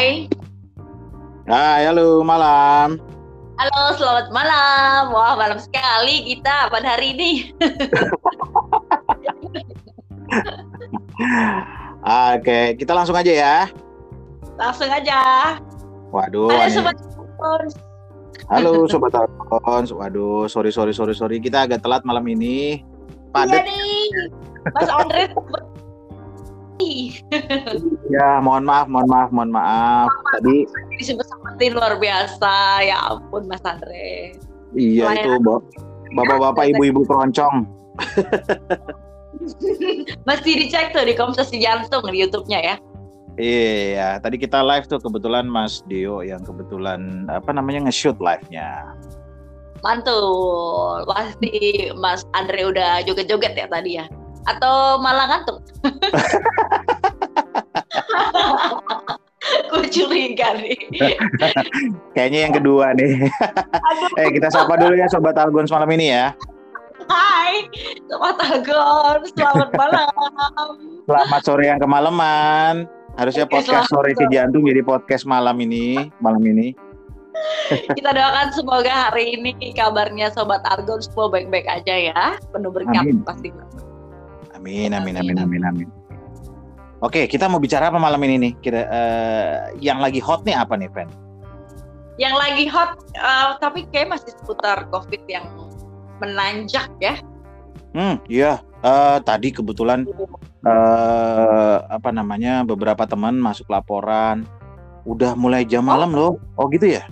Hai. 0.00 0.24
Hai, 1.44 1.84
halo 1.84 2.24
malam. 2.24 2.96
Halo, 3.60 3.92
selamat 4.00 4.32
malam. 4.32 5.12
Wah, 5.12 5.36
malam 5.36 5.60
sekali 5.60 6.24
kita 6.24 6.72
pada 6.72 6.96
hari 6.96 7.12
ini. 7.12 7.52
Oke, 12.32 12.80
kita 12.80 12.96
langsung 12.96 13.12
aja 13.12 13.28
ya. 13.28 13.68
Langsung 14.56 14.88
aja. 14.88 15.20
Waduh. 16.08 16.48
Halo 16.48 16.72
sobat 16.72 16.96
Halo 18.48 18.88
sobat 18.88 19.12
Alphonse. 19.12 19.92
Waduh, 19.92 20.48
sorry 20.48 20.72
sorry 20.72 20.96
sorry 20.96 21.12
sorry. 21.12 21.44
Kita 21.44 21.68
agak 21.68 21.84
telat 21.84 22.08
malam 22.08 22.24
ini. 22.24 22.80
Iya 23.36 23.36
Padat. 23.36 23.68
nih. 23.68 24.32
Mas 24.64 24.88
Andre. 24.88 25.28
Ya, 28.10 28.42
mohon 28.42 28.66
maaf, 28.66 28.90
mohon 28.90 29.06
maaf, 29.06 29.30
mohon 29.30 29.50
maaf. 29.54 30.10
Tadi 30.34 30.66
disebut 30.98 31.24
seperti 31.24 31.76
luar 31.76 32.00
biasa. 32.00 32.82
Ya 32.82 32.98
ampun 33.06 33.46
Mas 33.46 33.62
Andre. 33.62 34.34
iya 34.74 35.10
Pelayanan. 35.10 35.40
itu. 35.40 35.54
Bapak-bapak, 36.10 36.74
ibu-ibu 36.74 37.06
keroncong. 37.06 37.70
Mesti 40.28 40.50
dicek 40.58 40.90
tuh 40.90 41.06
di 41.06 41.14
Komsesi 41.14 41.62
Jantung 41.62 42.02
di 42.10 42.18
YouTube-nya 42.18 42.60
ya. 42.60 42.76
Iya, 43.40 44.18
tadi 44.20 44.36
kita 44.36 44.60
live 44.60 44.90
tuh 44.90 45.00
kebetulan 45.00 45.46
Mas 45.46 45.80
Dio 45.86 46.20
yang 46.20 46.42
kebetulan 46.42 47.30
apa 47.30 47.54
namanya 47.54 47.88
nge-shoot 47.88 48.18
live-nya. 48.18 48.90
Mantul. 49.80 51.08
Pasti 51.08 51.88
Mas 51.96 52.26
Andre 52.36 52.68
udah 52.68 53.00
joget-joget 53.06 53.56
ya 53.56 53.66
tadi 53.70 53.96
ya. 53.96 54.04
Atau 54.48 55.00
malah 55.02 55.26
ngantuk? 55.28 55.58
Gue 59.70 59.86
curiga 59.90 60.54
nih. 60.58 60.78
Kayaknya 62.14 62.40
yang 62.48 62.54
kedua 62.54 62.94
nih. 62.94 63.26
Aduh, 63.26 64.20
eh, 64.20 64.30
kita 64.34 64.48
sapa 64.52 64.78
dulu 64.78 64.94
ya 64.94 65.06
sobat 65.10 65.38
Algons 65.38 65.72
malam 65.72 65.90
ini 65.94 66.12
ya. 66.14 66.34
hai. 67.10 67.66
Sobat 68.06 68.38
Agon, 68.38 69.26
selamat 69.34 69.70
malam. 69.74 70.10
Selamat 71.08 71.40
sore 71.42 71.64
yang 71.66 71.80
kemalaman. 71.82 72.86
Harusnya 73.18 73.50
Oke, 73.50 73.58
podcast 73.58 73.90
sore 73.90 74.14
si 74.14 74.24
jantung 74.30 74.62
jadi 74.62 74.86
podcast 74.86 75.26
malam 75.26 75.58
ini, 75.58 76.10
malam 76.22 76.38
ini. 76.46 76.70
Kita 77.70 78.10
doakan 78.14 78.48
semoga 78.54 79.10
hari 79.10 79.34
ini 79.38 79.74
kabarnya 79.74 80.30
Sobat 80.30 80.62
Argon 80.66 81.02
semua 81.02 81.30
baik-baik 81.30 81.66
aja 81.66 81.94
ya. 82.14 82.22
Penuh 82.52 82.70
berkah 82.70 83.02
Amin. 83.02 83.22
Amin, 84.60 84.92
amin, 84.92 85.16
amin, 85.16 85.36
amin, 85.40 85.62
amin. 85.64 85.88
Oke, 87.00 87.24
kita 87.24 87.48
mau 87.48 87.56
bicara 87.56 87.88
apa 87.88 87.96
malam 87.96 88.20
ini 88.28 88.36
nih? 88.36 88.52
Kira 88.60 88.84
eh, 88.92 89.56
yang 89.80 90.04
lagi 90.04 90.20
hot 90.20 90.44
nih 90.44 90.52
apa 90.52 90.76
nih, 90.76 90.92
Pen? 90.92 91.08
Yang 92.20 92.34
lagi 92.36 92.64
hot, 92.68 93.00
eh, 93.16 93.56
tapi 93.56 93.88
kayak 93.88 94.20
masih 94.20 94.36
seputar 94.36 94.84
COVID 94.92 95.24
yang 95.24 95.48
menanjak 96.20 96.92
ya. 97.00 97.16
Hmm, 97.96 98.20
iya. 98.28 98.60
Eh, 98.84 99.18
tadi 99.24 99.48
kebetulan 99.48 100.04
eh 100.60 101.76
apa 101.88 102.12
namanya 102.12 102.60
beberapa 102.60 103.08
teman 103.08 103.40
masuk 103.40 103.64
laporan. 103.72 104.44
Udah 105.08 105.32
mulai 105.32 105.64
jam 105.64 105.88
malam 105.88 106.12
loh. 106.12 106.36
Oh 106.60 106.68
gitu 106.68 106.84
ya? 106.84 107.08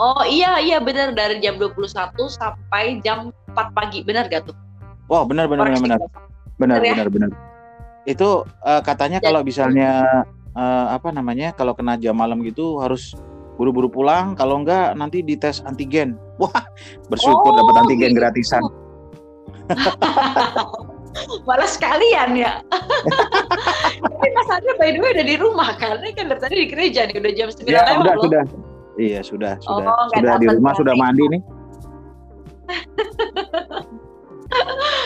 Oh 0.00 0.24
iya 0.24 0.64
iya 0.64 0.80
benar 0.80 1.12
dari 1.12 1.44
jam 1.44 1.60
21 1.60 1.84
sampai 2.32 3.04
jam 3.04 3.28
4 3.52 3.76
pagi 3.76 4.00
benar 4.00 4.32
gak 4.32 4.48
tuh? 4.48 4.56
Wah 5.12 5.28
benar 5.28 5.44
benar 5.44 5.68
benar 5.68 5.76
Koreksi. 5.76 5.84
benar 5.84 6.00
benar 6.08 6.33
Benar 6.56 6.78
ya? 6.80 6.94
benar 6.94 7.08
benar. 7.08 7.30
Itu 8.04 8.28
eh, 8.62 8.82
katanya 8.82 9.18
kalau 9.18 9.40
misalnya 9.40 9.90
eh, 10.50 10.86
apa 10.90 11.10
namanya 11.10 11.50
kalau 11.50 11.72
kena 11.72 11.96
jam 11.96 12.14
malam 12.14 12.42
gitu 12.42 12.78
harus 12.78 13.14
buru-buru 13.54 13.88
pulang. 13.88 14.34
Kalau 14.34 14.60
enggak 14.60 14.94
nanti 14.94 15.20
dites 15.20 15.62
antigen. 15.62 16.14
Wah 16.42 16.64
bersyukur 17.06 17.50
Oh, 17.50 17.56
dapat 17.56 17.74
antigen 17.82 18.10
gitu. 18.12 18.18
gratisan. 18.18 18.62
Malah 21.46 21.70
sekalian 21.70 22.34
ya. 22.34 22.58
Tapi 24.02 24.26
Mas 24.34 24.50
Andre 24.50 24.74
by 24.76 24.90
the 24.90 24.98
way 24.98 25.14
udah 25.14 25.22
di 25.24 25.36
rumah 25.38 25.70
kan? 25.78 26.02
Ini 26.02 26.10
kan 26.12 26.26
dari 26.26 26.40
tadi 26.42 26.54
di 26.58 26.66
gereja 26.66 27.06
nih 27.06 27.16
udah 27.16 27.32
jam 27.32 27.48
9 27.48 27.70
Ya 27.70 27.86
lewat 27.86 28.02
udah 28.02 28.14
loh. 28.14 28.22
sudah. 28.26 28.42
Iya 28.94 29.20
sudah 29.22 29.54
Oh, 29.64 29.78
sudah 29.78 29.94
nggak 30.12 30.18
sudah 30.18 30.34
di 30.36 30.46
rumah 30.50 30.72
sudah 30.74 30.94
mandi 30.94 31.24
nih. 31.28 31.40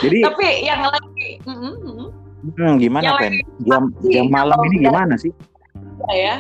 Jadi 0.00 0.18
Tapi 0.22 0.48
yang 0.62 0.80
lagi 0.82 1.07
mm, 1.42 1.58
mm, 1.76 2.08
hmm, 2.54 2.72
gimana 2.78 3.18
Pen? 3.18 3.32
Jam 3.64 3.82
jam 4.06 4.26
malam 4.28 4.58
ini 4.66 4.76
gimana 4.82 5.14
sih? 5.14 5.32
mm, 5.76 6.08
ya, 6.10 6.36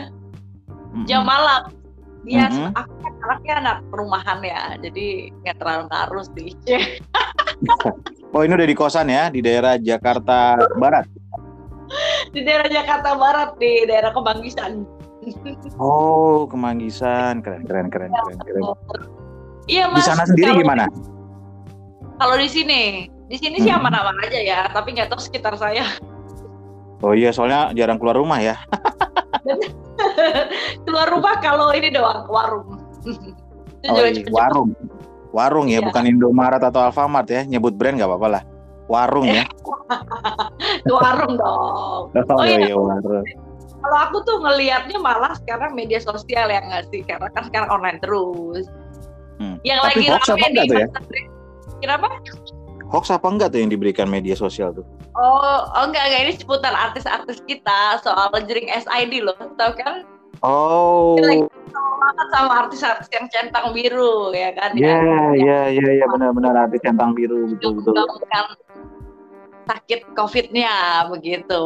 jam 1.04 1.22
malam. 1.22 1.68
Dia 2.26 2.50
Mm-mm. 2.50 2.74
aku 2.74 2.92
kan 2.98 3.12
anaknya 3.24 3.54
anak 3.56 3.76
perumahan 3.88 4.38
ya, 4.42 4.62
jadi 4.78 5.06
nggak 5.40 5.56
terlalu 5.56 5.84
ngaruh 5.88 6.24
sih. 6.34 6.50
Oh 8.28 8.44
ini 8.44 8.52
udah 8.52 8.68
di 8.68 8.76
kosan 8.76 9.08
ya 9.08 9.32
di 9.32 9.40
daerah 9.40 9.80
Jakarta 9.80 10.54
Barat. 10.76 11.08
di 12.36 12.44
daerah 12.44 12.68
Jakarta 12.68 13.16
Barat 13.16 13.56
di 13.56 13.82
daerah 13.82 14.12
Kemanggisan. 14.12 14.84
Oh 15.80 16.44
Kemanggisan 16.44 17.40
keren 17.40 17.64
keren 17.64 17.88
keren 17.88 18.12
keren 18.12 18.38
keren. 18.38 18.62
Iya 19.64 19.88
Di 19.88 19.96
mas. 19.96 20.04
sana 20.04 20.22
sendiri 20.22 20.52
kalau- 20.52 20.60
gimana? 20.60 20.84
Kalau 22.18 22.36
di 22.36 22.48
sini, 22.48 22.82
di 23.28 23.36
sini 23.36 23.60
sih 23.60 23.70
Hmm. 23.70 23.84
aman-aman 23.84 24.16
aja 24.24 24.40
ya, 24.40 24.60
tapi 24.72 24.96
nggak 24.96 25.12
tahu 25.12 25.20
sekitar 25.20 25.54
saya. 25.60 25.84
Oh 26.98 27.14
iya 27.14 27.30
soalnya 27.30 27.70
jarang 27.78 28.00
keluar 28.00 28.18
rumah 28.18 28.42
ya. 28.42 28.56
Keluar 30.82 31.06
rumah 31.10 31.38
kalau 31.38 31.70
ini 31.70 31.94
doang 31.94 32.26
ke 32.26 32.30
warung. 32.32 32.66
Oh 33.86 34.02
iya, 34.02 34.24
warung. 34.34 34.70
Warung 35.30 35.66
ya 35.70 35.78
Iya. 35.78 35.86
bukan 35.86 36.04
Indomaret 36.08 36.62
atau 36.64 36.80
Alfamart 36.82 37.28
ya. 37.30 37.44
Nyebut 37.46 37.76
brand 37.76 37.94
nggak 38.00 38.08
apa-apa 38.08 38.28
lah. 38.38 38.42
Warung 38.88 39.28
ya. 39.28 39.44
warung 40.98 41.38
dong. 41.38 42.02
Oh, 42.10 42.44
iya. 42.46 42.72
iya 42.72 42.74
warung. 42.74 43.22
Kalau 43.78 43.98
aku 44.10 44.16
tuh 44.26 44.42
ngelihatnya 44.42 44.98
malah 44.98 45.38
sekarang 45.38 45.76
media 45.78 46.02
sosial 46.02 46.50
ya 46.50 46.58
nggak 46.58 46.90
sih, 46.90 47.06
karena 47.06 47.30
kan 47.30 47.46
sekarang 47.46 47.70
online 47.70 48.02
terus. 48.02 48.66
Hmm. 49.38 49.62
Yang 49.62 49.78
Tapi 49.86 49.86
lagi 49.86 50.06
rame 50.10 50.46
di 50.50 50.62
ya? 50.74 50.86
Kenapa? 51.78 52.06
Hoax 52.88 53.12
apa 53.12 53.28
enggak 53.28 53.52
tuh 53.52 53.60
yang 53.60 53.68
diberikan 53.68 54.08
media 54.08 54.32
sosial 54.32 54.72
tuh? 54.72 54.84
Oh, 55.12 55.60
oh 55.68 55.84
enggak, 55.84 56.08
enggak 56.08 56.22
ini 56.24 56.32
seputar 56.40 56.72
artis-artis 56.72 57.44
kita 57.44 58.00
soal 58.00 58.32
jering 58.48 58.72
SID 58.72 59.20
loh, 59.20 59.36
tahu 59.60 59.72
kan? 59.76 60.08
Oh. 60.40 61.20
Lagi 61.20 61.44
banget 61.68 62.26
sama 62.32 62.52
artis-artis 62.64 63.08
yang 63.12 63.26
centang 63.28 63.76
biru 63.76 64.32
ya 64.32 64.56
kan? 64.56 64.72
Ya, 64.72 65.04
Yang- 65.04 65.36
ya, 65.44 65.60
ya, 65.68 65.88
ya 66.00 66.06
benar-benar 66.08 66.54
artis 66.56 66.80
centang 66.80 67.12
biru 67.12 67.52
betul 67.52 67.76
betul. 67.76 67.92
menyumbangkan 67.92 68.46
sakit 69.68 70.00
COVID-nya 70.16 71.04
begitu. 71.12 71.64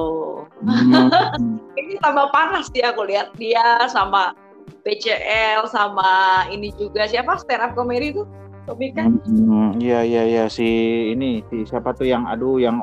Hmm. 0.66 1.06
Ini 1.78 2.02
tambah 2.02 2.34
panas 2.34 2.66
dia 2.74 2.90
aku 2.90 3.06
lihat 3.06 3.30
dia 3.38 3.86
sama 3.86 4.34
BCL 4.82 5.70
sama 5.70 6.42
ini 6.50 6.74
juga 6.74 7.06
siapa 7.06 7.38
stand 7.38 7.62
up 7.62 7.72
comedy 7.78 8.10
itu 8.10 8.26
komika 8.64 9.02
Hmm, 9.26 9.74
Iya 9.76 10.00
iya 10.02 10.22
iya 10.24 10.44
si 10.46 10.66
ini 11.10 11.42
si 11.46 11.64
siapa 11.64 11.90
tuh 11.92 12.06
yang 12.06 12.24
aduh 12.24 12.56
yang 12.56 12.82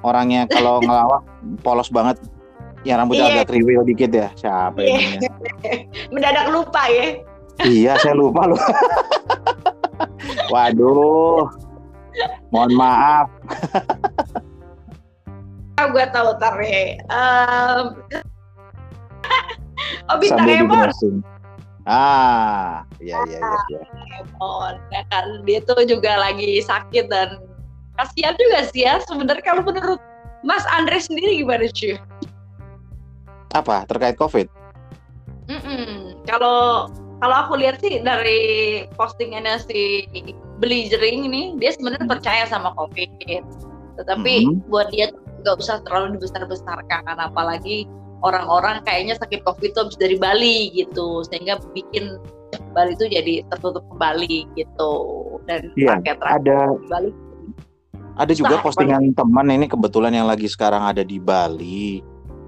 orangnya 0.00 0.46
kalau 0.46 0.78
ngelawak 0.84 1.22
polos 1.60 1.90
banget. 1.90 2.16
Yang 2.82 2.96
rambutnya 3.02 3.26
Iya. 3.26 3.34
agak 3.34 3.46
kriwil 3.50 3.82
dikit 3.82 4.10
ya. 4.10 4.28
Siapa 4.34 4.78
Iya. 4.78 4.94
namanya? 4.94 5.30
mendadak 6.14 6.46
lupa 6.48 6.82
ya. 6.86 7.06
iya, 7.64 7.92
saya 7.98 8.14
lupa 8.14 8.46
loh. 8.46 8.60
Waduh. 10.52 11.50
Mohon 12.48 12.72
maaf. 12.76 13.26
Ah, 15.76 15.86
gue 15.90 16.04
tahu 16.08 16.30
tare. 16.38 16.96
Um, 17.10 17.84
oh 20.06 20.16
bintang 20.16 20.46
Sambil 20.46 20.56
Emon. 20.56 20.68
dijelasin. 20.70 21.14
Ah, 21.86 22.82
iya 22.98 23.22
iya 23.30 23.38
iya. 23.38 23.58
iya. 23.70 23.80
Emon. 24.18 24.74
Ya 24.90 25.06
kan 25.06 25.46
dia 25.46 25.62
tuh 25.62 25.86
juga 25.86 26.18
lagi 26.18 26.58
sakit 26.66 27.06
dan 27.06 27.38
kasihan 27.94 28.34
juga 28.34 28.66
sih 28.74 28.82
ya. 28.82 28.98
Sebenarnya 29.06 29.44
kalau 29.46 29.62
menurut 29.62 30.02
Mas 30.42 30.66
Andre 30.74 30.98
sendiri 30.98 31.46
gimana 31.46 31.70
sih? 31.70 31.94
Apa 33.54 33.86
terkait 33.86 34.18
COVID? 34.18 34.50
Mm-mm. 35.46 36.18
Kalau 36.26 36.90
kalau 37.22 37.36
aku 37.46 37.54
lihat 37.56 37.78
sih 37.78 38.02
dari 38.02 38.84
postingannya 38.98 39.62
si 39.62 40.04
beli 40.58 40.90
jering 40.90 41.30
ini, 41.30 41.54
dia 41.56 41.70
sebenarnya 41.72 42.10
percaya 42.10 42.44
sama 42.50 42.74
COVID. 42.74 43.46
Tetapi 43.96 44.34
Mhm. 44.44 44.68
buat 44.68 44.90
dia 44.90 45.14
nggak 45.46 45.56
usah 45.62 45.80
terlalu 45.86 46.18
dibesar-besarkan, 46.18 47.16
apalagi 47.22 47.86
orang-orang 48.26 48.82
kayaknya 48.82 49.14
sakit 49.14 49.46
COVID 49.46 49.70
itu 49.70 49.78
habis 49.78 49.98
dari 50.02 50.18
Bali 50.18 50.74
gitu, 50.74 51.22
sehingga 51.30 51.62
bikin 51.70 52.18
Bali 52.74 52.98
itu 52.98 53.06
jadi 53.06 53.46
tertutup 53.54 53.86
kembali 53.94 54.50
gitu. 54.58 54.92
Dan 55.46 55.70
pakai 55.70 56.18
terakhir 56.18 56.42
Ada 56.42 56.58
Bali. 56.90 57.10
ada 58.16 58.32
juga 58.32 58.56
postingan 58.64 59.12
teman 59.12 59.46
ini 59.52 59.68
kebetulan 59.68 60.10
yang 60.10 60.26
lagi 60.26 60.48
sekarang 60.50 60.82
ada 60.82 61.06
di 61.06 61.22
Bali. 61.22 62.02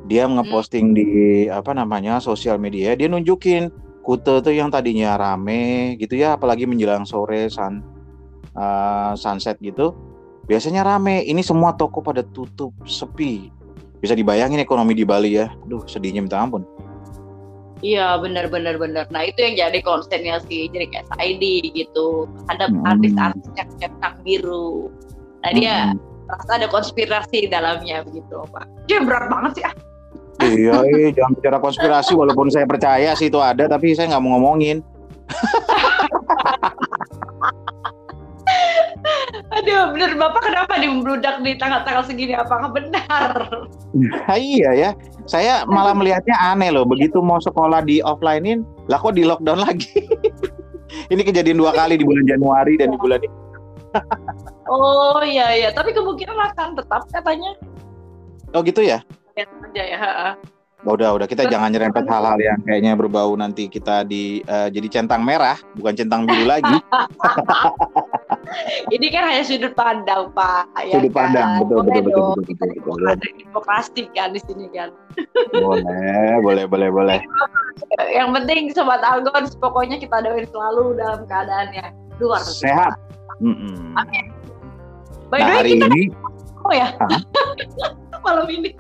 dia 0.08 0.24
ngeposting 0.24 0.96
di 0.96 1.08
apa 1.52 1.76
namanya 1.76 2.16
sosial 2.18 2.56
media. 2.56 2.96
Dia 2.96 3.12
nunjukin 3.12 3.68
Kute 4.00 4.40
tuh 4.40 4.56
yang 4.56 4.72
tadinya 4.72 5.20
rame 5.20 5.92
gitu 6.00 6.16
ya 6.16 6.32
apalagi 6.40 6.64
menjelang 6.64 7.04
sore 7.04 7.52
sun 7.52 7.84
uh, 8.56 9.12
sunset 9.12 9.60
gitu. 9.60 9.92
Biasanya 10.48 10.80
rame. 10.80 11.20
Ini 11.28 11.44
semua 11.44 11.76
toko 11.76 12.00
pada 12.00 12.24
tutup 12.24 12.72
sepi 12.88 13.52
bisa 13.98 14.14
dibayangin 14.14 14.62
ekonomi 14.62 14.94
di 14.94 15.02
Bali 15.02 15.38
ya 15.38 15.50
duh 15.66 15.82
sedihnya 15.86 16.22
minta 16.24 16.38
ampun 16.38 16.62
Iya 17.78 18.18
benar 18.18 18.50
benar 18.50 18.74
benar. 18.74 19.06
Nah 19.14 19.22
itu 19.22 19.38
yang 19.38 19.54
jadi 19.54 19.78
konsennya 19.86 20.42
sih 20.50 20.66
jadi 20.66 20.90
kayak 20.90 21.06
ID 21.14 21.70
gitu. 21.78 22.26
Ada 22.50 22.74
Hmm. 22.74 22.82
artis-artis 22.82 23.46
yang 23.54 23.70
cetak 23.78 24.18
biru. 24.26 24.90
Nah 25.46 25.50
dia 25.54 25.94
Mm-mm. 25.94 26.26
rasa 26.26 26.58
ada 26.58 26.66
konspirasi 26.66 27.46
dalamnya 27.46 28.02
begitu 28.02 28.42
pak. 28.50 28.66
Dia 28.90 28.98
berat 28.98 29.30
banget 29.30 29.62
sih 29.62 29.64
ah. 29.70 29.74
iya 30.42 30.74
eh, 30.90 31.10
jangan 31.14 31.38
bicara 31.38 31.58
konspirasi 31.62 32.18
walaupun 32.18 32.50
saya 32.50 32.66
percaya 32.66 33.14
sih 33.14 33.30
itu 33.30 33.38
ada 33.38 33.66
tapi 33.70 33.94
saya 33.94 34.10
nggak 34.14 34.22
mau 34.22 34.38
ngomongin 34.38 34.82
Aduh 39.68 39.92
bener 39.92 40.16
bapak 40.16 40.48
kenapa 40.48 40.80
dibludak 40.80 41.44
di 41.44 41.52
tanggal-tanggal 41.60 42.08
segini? 42.08 42.32
Apakah 42.32 42.72
benar? 42.72 43.52
Ah, 44.24 44.40
iya 44.40 44.72
ya 44.72 44.90
saya 45.28 45.68
malah 45.68 45.92
melihatnya 45.92 46.32
aneh 46.40 46.72
loh 46.72 46.88
begitu 46.88 47.20
mau 47.20 47.36
sekolah 47.36 47.84
di 47.84 48.00
offlinein 48.00 48.64
lah 48.88 48.96
kok 48.96 49.12
di 49.12 49.28
lockdown 49.28 49.60
lagi 49.60 50.08
ini 51.12 51.20
kejadian 51.20 51.60
dua 51.60 51.76
kali 51.76 52.00
di 52.00 52.04
bulan 52.08 52.24
Januari 52.24 52.80
dan 52.80 52.96
di 52.96 52.98
bulan 53.00 53.20
ini 53.20 53.36
Oh 54.72 55.20
iya 55.24 55.52
iya. 55.56 55.68
Tapi 55.72 55.96
kemungkinan 55.96 56.36
akan 56.52 56.76
tetap 56.76 57.08
katanya. 57.08 57.56
oh 58.52 58.60
gitu 58.64 58.84
ya 58.84 59.00
aja 59.68 59.84
ya. 59.84 59.98
Udah 60.86 61.10
udah 61.18 61.26
kita 61.26 61.50
jangan 61.50 61.74
nyerempet 61.74 62.06
hal-hal 62.06 62.38
yang 62.38 62.54
kayaknya 62.62 62.94
berbau 62.94 63.34
nanti 63.34 63.66
kita 63.66 64.06
di 64.06 64.38
eh, 64.46 64.68
jadi 64.70 64.86
centang 65.02 65.26
merah 65.26 65.58
bukan 65.74 65.90
centang 65.98 66.22
biru 66.22 66.46
lagi 66.54 66.78
Ini 68.88 69.12
kan 69.12 69.28
hanya 69.28 69.44
sudut 69.44 69.76
pandang 69.76 70.32
pak. 70.32 70.64
ya 70.80 70.96
Sudut 70.96 71.12
kan? 71.12 71.28
pandang, 71.28 71.48
betul, 71.60 71.76
Boleh 71.84 72.00
betul, 72.00 72.04
betul, 72.08 72.24
betul, 72.32 72.44
Kita 72.48 72.64
betul, 72.64 72.80
betul. 72.80 73.12
ada 73.12 73.26
demokrasi 73.36 74.02
kan 74.16 74.28
di 74.32 74.40
sini 74.40 74.66
kan. 74.72 74.88
boleh 75.52 76.40
boleh 76.40 76.64
boleh 76.64 76.88
boleh 76.88 77.20
Yang 78.16 78.28
penting 78.40 78.62
sobat 78.72 79.02
Algons 79.04 79.52
pokoknya 79.58 80.00
kita 80.00 80.24
doain 80.24 80.46
selalu 80.48 80.96
dalam 80.96 81.28
keadaan 81.28 81.68
yang 81.76 81.90
luar 82.18 82.40
sehat 82.40 82.96
Mm-mm. 83.44 83.92
By 85.28 85.38
the 85.38 85.44
nah 85.44 85.52
way 85.52 85.58
hari 85.60 85.70
kita 85.76 85.86
ini 85.92 86.02
oh 86.64 86.72
ya 86.72 86.88
malam 88.24 88.48
ini. 88.48 88.72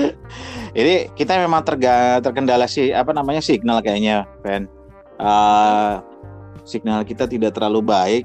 Ini 0.80 1.10
kita 1.18 1.36
memang 1.40 1.66
terga, 1.66 2.22
terkendala 2.22 2.66
sih 2.70 2.94
apa 2.94 3.10
namanya 3.10 3.42
signal 3.42 3.82
kayaknya, 3.82 4.26
Pen. 4.40 4.70
Eh, 5.18 5.92
signal 6.64 7.02
kita 7.04 7.26
tidak 7.26 7.56
terlalu 7.56 7.80
baik. 7.84 8.24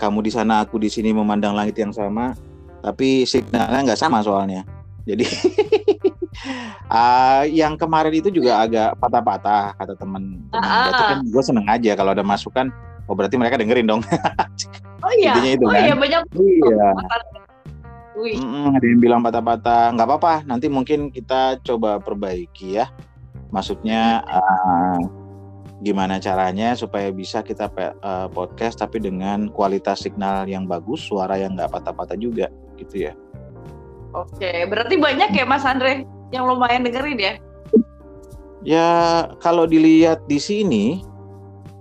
Kamu 0.00 0.24
di 0.24 0.32
sana, 0.32 0.64
aku 0.64 0.80
di 0.80 0.88
sini 0.88 1.12
memandang 1.12 1.52
langit 1.52 1.76
yang 1.76 1.92
sama, 1.92 2.32
tapi 2.80 3.28
signalnya 3.28 3.92
nggak 3.92 4.00
sama 4.00 4.24
soalnya. 4.24 4.64
Jadi 5.04 5.24
eh, 6.88 7.42
yang 7.60 7.76
kemarin 7.76 8.12
itu 8.12 8.32
juga 8.32 8.64
agak 8.64 8.96
patah-patah 9.00 9.76
kata 9.76 9.94
temen. 9.96 10.44
temen. 10.48 10.60
Ah. 10.64 10.88
Berarti 10.88 11.04
kan 11.04 11.18
gue 11.28 11.42
seneng 11.44 11.66
aja 11.68 11.92
kalau 11.96 12.10
ada 12.12 12.24
masukan. 12.24 12.72
Oh 13.10 13.18
berarti 13.18 13.34
mereka 13.34 13.58
dengerin 13.58 13.90
dong. 13.90 14.02
Oh 15.00 15.12
iya. 15.16 15.32
Intinya 15.32 15.50
itu 15.56 15.64
oh 15.64 15.72
kan. 15.72 15.80
iya 15.80 15.94
banyak. 15.96 16.22
iya. 16.36 16.88
Wih. 18.20 18.36
Mm-mm, 18.36 18.76
ada 18.76 18.84
yang 18.84 19.00
bilang 19.00 19.20
patah-patah, 19.24 19.96
nggak 19.96 20.06
apa-apa. 20.06 20.34
Nanti 20.44 20.68
mungkin 20.68 21.08
kita 21.08 21.56
coba 21.64 21.96
perbaiki 21.96 22.76
ya. 22.76 22.92
Maksudnya 23.50 24.20
eh, 24.28 24.98
gimana 25.80 26.20
caranya 26.20 26.76
supaya 26.76 27.08
bisa 27.08 27.40
kita 27.40 27.72
eh, 27.80 28.28
podcast 28.30 28.84
tapi 28.84 29.00
dengan 29.00 29.48
kualitas 29.48 30.04
signal 30.04 30.44
yang 30.44 30.68
bagus, 30.68 31.00
suara 31.00 31.40
yang 31.40 31.56
nggak 31.56 31.72
patah-patah 31.72 32.20
juga, 32.20 32.52
gitu 32.76 33.08
ya. 33.10 33.12
Oke, 34.12 34.68
berarti 34.68 35.00
banyak 35.00 35.32
ya 35.32 35.46
Mas 35.48 35.64
Andre 35.64 36.04
yang 36.30 36.44
lumayan 36.44 36.84
dengerin 36.84 37.18
ya. 37.18 37.34
Ya 38.60 38.90
kalau 39.40 39.64
dilihat 39.64 40.28
di 40.28 40.36
sini, 40.36 40.84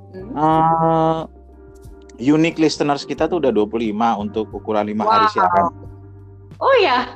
Hmm. 0.10 0.34
eh, 0.34 1.20
unique 2.20 2.58
listeners 2.58 3.06
kita 3.06 3.30
tuh 3.30 3.38
udah 3.40 3.52
25 3.54 4.18
untuk 4.18 4.50
ukuran 4.50 4.90
lima 4.90 5.06
hari 5.06 5.28
Wow. 5.30 5.34
siaran. 5.38 5.66
Oh 6.60 6.76
ya, 6.84 7.16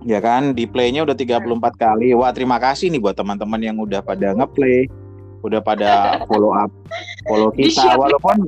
Ya 0.00 0.16
kan, 0.24 0.56
di 0.56 0.64
play-nya 0.64 1.04
udah 1.04 1.12
34 1.12 1.76
kali. 1.76 2.16
Wah, 2.16 2.32
terima 2.32 2.56
kasih 2.56 2.88
nih 2.88 3.00
buat 3.04 3.12
teman-teman 3.12 3.60
yang 3.60 3.76
udah 3.76 4.00
pada 4.00 4.32
ngeplay, 4.32 4.88
udah 5.44 5.60
pada 5.60 5.90
follow 6.28 6.56
up, 6.56 6.72
follow 7.28 7.52
kita. 7.52 8.00
Walaupun 8.00 8.40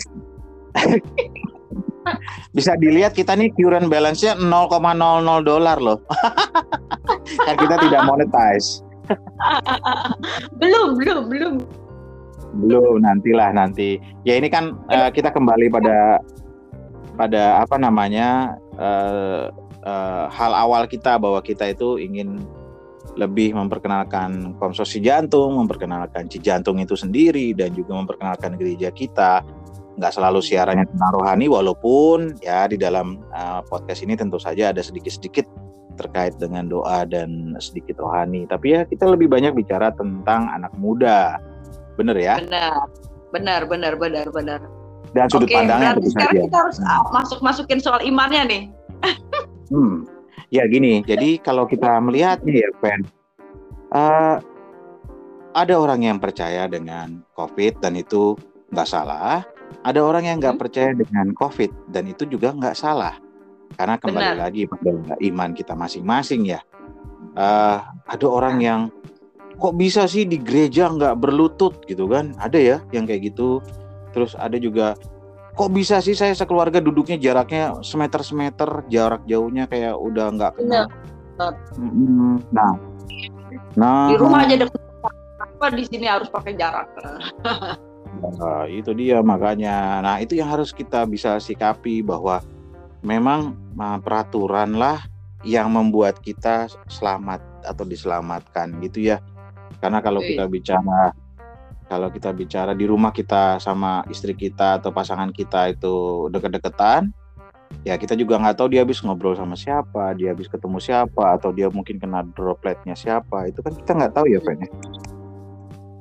bisa 2.57 2.73
dilihat 2.81 3.13
kita 3.13 3.37
nih 3.37 3.53
current 3.53 3.93
balance-nya 3.93 4.41
0,00 4.41 5.45
dolar 5.45 5.77
loh. 5.77 6.01
kan 7.47 7.55
kita 7.61 7.77
tidak 7.85 8.01
monetize. 8.09 8.81
belum 10.57 10.97
belum 10.97 11.23
belum. 11.29 11.55
Belum, 12.65 12.97
nantilah 13.05 13.53
nanti. 13.53 14.01
Ya 14.25 14.41
ini 14.41 14.49
kan 14.49 14.73
eh, 14.89 15.13
kita 15.13 15.29
kembali 15.29 15.69
pada 15.69 16.17
pada 17.15 17.61
apa 17.61 17.77
namanya 17.77 18.57
eh, 18.77 19.47
eh, 19.85 20.25
hal 20.33 20.53
awal 20.53 20.89
kita 20.89 21.21
bahwa 21.21 21.41
kita 21.45 21.73
itu 21.73 22.01
ingin 22.01 22.43
lebih 23.13 23.53
memperkenalkan 23.53 24.57
konsorsi 24.57 25.03
jantung, 25.05 25.61
memperkenalkan 25.61 26.33
Cijantung 26.33 26.81
itu 26.81 26.97
sendiri 26.97 27.53
dan 27.53 27.77
juga 27.77 27.93
memperkenalkan 28.01 28.57
gereja 28.57 28.89
kita. 28.89 29.45
Nggak 30.01 30.13
selalu 30.17 30.41
siarannya 30.41 30.89
tentang 30.89 31.13
rohani 31.21 31.53
walaupun 31.53 32.41
ya 32.41 32.65
di 32.65 32.81
dalam 32.81 33.21
eh, 33.33 33.61
podcast 33.69 34.01
ini 34.01 34.17
tentu 34.17 34.41
saja 34.41 34.73
ada 34.73 34.81
sedikit-sedikit 34.81 35.45
terkait 36.01 36.41
dengan 36.41 36.65
doa 36.73 37.05
dan 37.05 37.53
sedikit 37.61 38.01
rohani. 38.01 38.49
Tapi 38.49 38.67
ya 38.73 38.81
kita 38.89 39.05
lebih 39.13 39.29
banyak 39.29 39.53
bicara 39.53 39.93
tentang 39.93 40.49
anak 40.49 40.73
muda. 40.81 41.37
Bener 42.01 42.17
ya? 42.17 42.41
Benar. 42.41 42.89
Benar 43.33 43.65
benar 43.65 43.97
benar 43.97 44.27
benar. 44.29 44.61
Dan 45.13 45.29
sudut 45.29 45.49
Oke, 45.49 45.57
pandangnya 45.57 45.97
tentu 45.97 46.11
sekarang 46.13 46.35
saja. 46.35 46.45
kita 46.49 46.59
harus 46.59 46.79
ah, 46.85 47.03
masuk 47.13 47.39
masukin 47.45 47.79
soal 47.81 48.01
imannya 48.01 48.43
nih. 48.49 48.63
Hmm. 49.69 50.05
Ya 50.53 50.69
gini, 50.69 51.01
jadi 51.01 51.41
kalau 51.41 51.65
kita 51.65 51.97
melihatnya 52.05 52.53
ya, 52.53 52.69
Pen, 52.77 53.09
eh, 53.93 54.37
ada 55.53 55.75
orang 55.77 56.05
yang 56.05 56.19
percaya 56.21 56.69
dengan 56.69 57.25
COVID 57.33 57.81
dan 57.81 57.97
itu 57.97 58.37
nggak 58.69 58.89
salah. 58.89 59.45
Ada 59.85 60.05
orang 60.05 60.29
yang 60.29 60.37
nggak 60.41 60.57
Hmm. 60.57 60.63
percaya 60.63 60.91
dengan 60.93 61.33
COVID 61.33 61.93
dan 61.93 62.05
itu 62.05 62.29
juga 62.29 62.53
nggak 62.53 62.77
salah. 62.77 63.17
Karena 63.73 63.97
kembali 63.97 64.37
Benar. 64.37 64.41
lagi 64.49 64.69
pada 64.69 65.17
iman 65.17 65.51
kita 65.57 65.73
masing-masing 65.73 66.45
ya. 66.45 66.61
Eh, 67.33 67.79
ada 68.05 68.27
orang 68.29 68.61
yang 68.61 68.81
kok 69.57 69.73
bisa 69.77 70.05
sih 70.05 70.29
di 70.29 70.37
gereja 70.37 70.93
nggak 70.93 71.17
berlutut 71.17 71.81
gitu 71.89 72.05
kan? 72.13 72.37
Ada 72.37 72.59
ya 72.61 72.77
yang 72.93 73.09
kayak 73.09 73.33
gitu. 73.33 73.65
Terus 74.13 74.33
ada 74.39 74.57
juga 74.61 74.95
kok 75.53 75.71
bisa 75.73 76.01
sih 76.01 76.17
saya 76.17 76.33
sekeluarga 76.33 76.81
duduknya 76.81 77.21
jaraknya 77.21 77.77
semeter 77.85 78.25
semeter 78.25 78.89
jarak 78.89 79.21
jauhnya 79.29 79.69
kayak 79.69 79.97
udah 79.97 80.33
nggak 80.33 80.53
kenal. 80.57 80.87
Mm-mm. 81.77 82.39
Nah, 82.53 82.73
nah 83.75 84.13
Di 84.13 84.17
rumah 84.21 84.45
aja 84.47 84.57
deket. 84.65 84.81
Apa 85.43 85.75
di 85.75 85.85
sini 85.87 86.07
harus 86.07 86.29
pakai 86.31 86.53
jarak? 86.57 86.89
Nah, 88.13 88.69
itu 88.69 88.93
dia 88.93 89.25
makanya. 89.25 90.05
Nah, 90.05 90.21
itu 90.21 90.37
yang 90.37 90.53
harus 90.53 90.71
kita 90.71 91.09
bisa 91.09 91.41
sikapi 91.41 92.05
bahwa 92.05 92.45
memang 93.01 93.57
uh, 93.81 93.99
peraturan 93.99 94.77
lah 94.77 95.03
yang 95.43 95.73
membuat 95.75 96.23
kita 96.23 96.71
selamat 96.87 97.43
atau 97.67 97.83
diselamatkan 97.83 98.79
gitu 98.85 99.11
ya. 99.11 99.19
Karena 99.83 99.99
kalau 99.99 100.23
Oke. 100.23 100.37
kita 100.37 100.45
bicara 100.47 101.11
kalau 101.93 102.09
kita 102.09 102.33
bicara 102.33 102.73
di 102.73 102.89
rumah 102.89 103.13
kita 103.13 103.61
sama 103.61 104.01
istri 104.09 104.33
kita 104.33 104.81
atau 104.81 104.89
pasangan 104.97 105.29
kita 105.29 105.77
itu 105.77 106.25
deket-deketan, 106.33 107.13
ya 107.85 108.01
kita 108.01 108.17
juga 108.17 108.41
nggak 108.41 108.57
tahu 108.57 108.73
dia 108.73 108.81
habis 108.81 109.05
ngobrol 109.05 109.37
sama 109.37 109.53
siapa, 109.53 110.17
dia 110.17 110.33
habis 110.33 110.49
ketemu 110.49 110.81
siapa, 110.81 111.37
atau 111.37 111.53
dia 111.53 111.69
mungkin 111.69 112.01
kena 112.01 112.25
dropletnya 112.33 112.97
siapa. 112.97 113.45
Itu 113.53 113.61
kan 113.61 113.77
kita 113.77 113.93
nggak 113.93 114.13
tahu 114.17 114.25
ya, 114.25 114.41
Fen. 114.41 114.65
ya. 114.65 114.71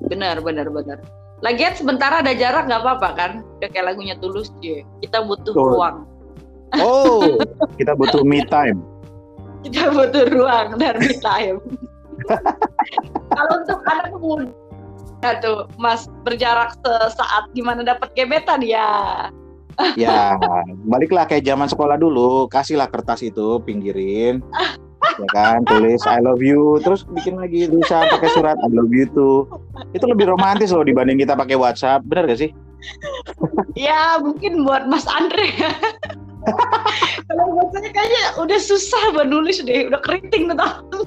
Benar 0.07 0.39
benar 0.39 0.71
benar. 0.71 1.03
Lagian 1.43 1.75
sebentar 1.75 2.23
ada 2.23 2.31
jarak 2.31 2.71
nggak 2.71 2.81
apa-apa 2.87 3.09
kan? 3.19 3.31
Kayak 3.59 3.91
lagunya 3.91 4.15
tulus 4.15 4.47
cuy. 4.63 4.87
Kita 5.03 5.27
butuh 5.27 5.51
Betul. 5.51 5.75
ruang. 5.75 5.97
Oh, 6.79 7.35
kita 7.75 7.99
butuh 7.99 8.23
me 8.23 8.39
time. 8.47 8.79
Kita 9.67 9.91
butuh 9.91 10.23
ruang 10.31 10.79
dan 10.79 10.95
me 11.03 11.19
time. 11.19 11.59
Kalau 13.35 13.53
untuk 13.59 13.79
anak 13.83 14.15
muda 14.15 14.60
ya 15.21 15.37
tuh 15.39 15.69
Mas 15.77 16.09
berjarak 16.25 16.73
sesaat 16.81 17.49
gimana 17.53 17.85
dapat 17.85 18.09
gebetan? 18.17 18.61
Ya? 18.65 19.29
Ya, 19.95 20.37
baliklah 20.85 21.25
kayak 21.25 21.47
zaman 21.47 21.65
sekolah 21.65 21.95
dulu, 21.97 22.45
kasihlah 22.51 22.91
kertas 22.91 23.23
itu, 23.23 23.57
pinggirin. 23.63 24.43
ya 25.01 25.27
kan 25.33 25.65
tulis 25.65 26.05
I 26.05 26.21
love 26.21 26.43
you. 26.43 26.77
Terus 26.85 27.07
bikin 27.09 27.41
lagi 27.41 27.65
tulisan 27.65 28.05
pakai 28.11 28.29
surat 28.37 28.57
I 28.61 28.69
love 28.69 28.93
you 28.93 29.09
tuh 29.09 29.49
itu 29.97 30.05
lebih 30.05 30.29
romantis 30.29 30.69
loh 30.69 30.85
dibanding 30.85 31.17
kita 31.17 31.33
pakai 31.33 31.57
WhatsApp 31.57 32.05
benar 32.05 32.29
gak 32.29 32.41
sih? 32.45 32.51
Ya 33.73 34.21
mungkin 34.21 34.61
buat 34.65 34.85
Mas 34.85 35.09
Andre. 35.09 35.49
Kalau 37.29 37.45
buat 37.53 37.69
saya 37.73 37.89
kayaknya 37.93 38.23
udah 38.41 38.59
susah 38.61 39.03
buat 39.13 39.29
nulis 39.29 39.61
deh 39.61 39.89
udah 39.89 40.01
keriting 40.01 40.49
tuh 40.89 41.05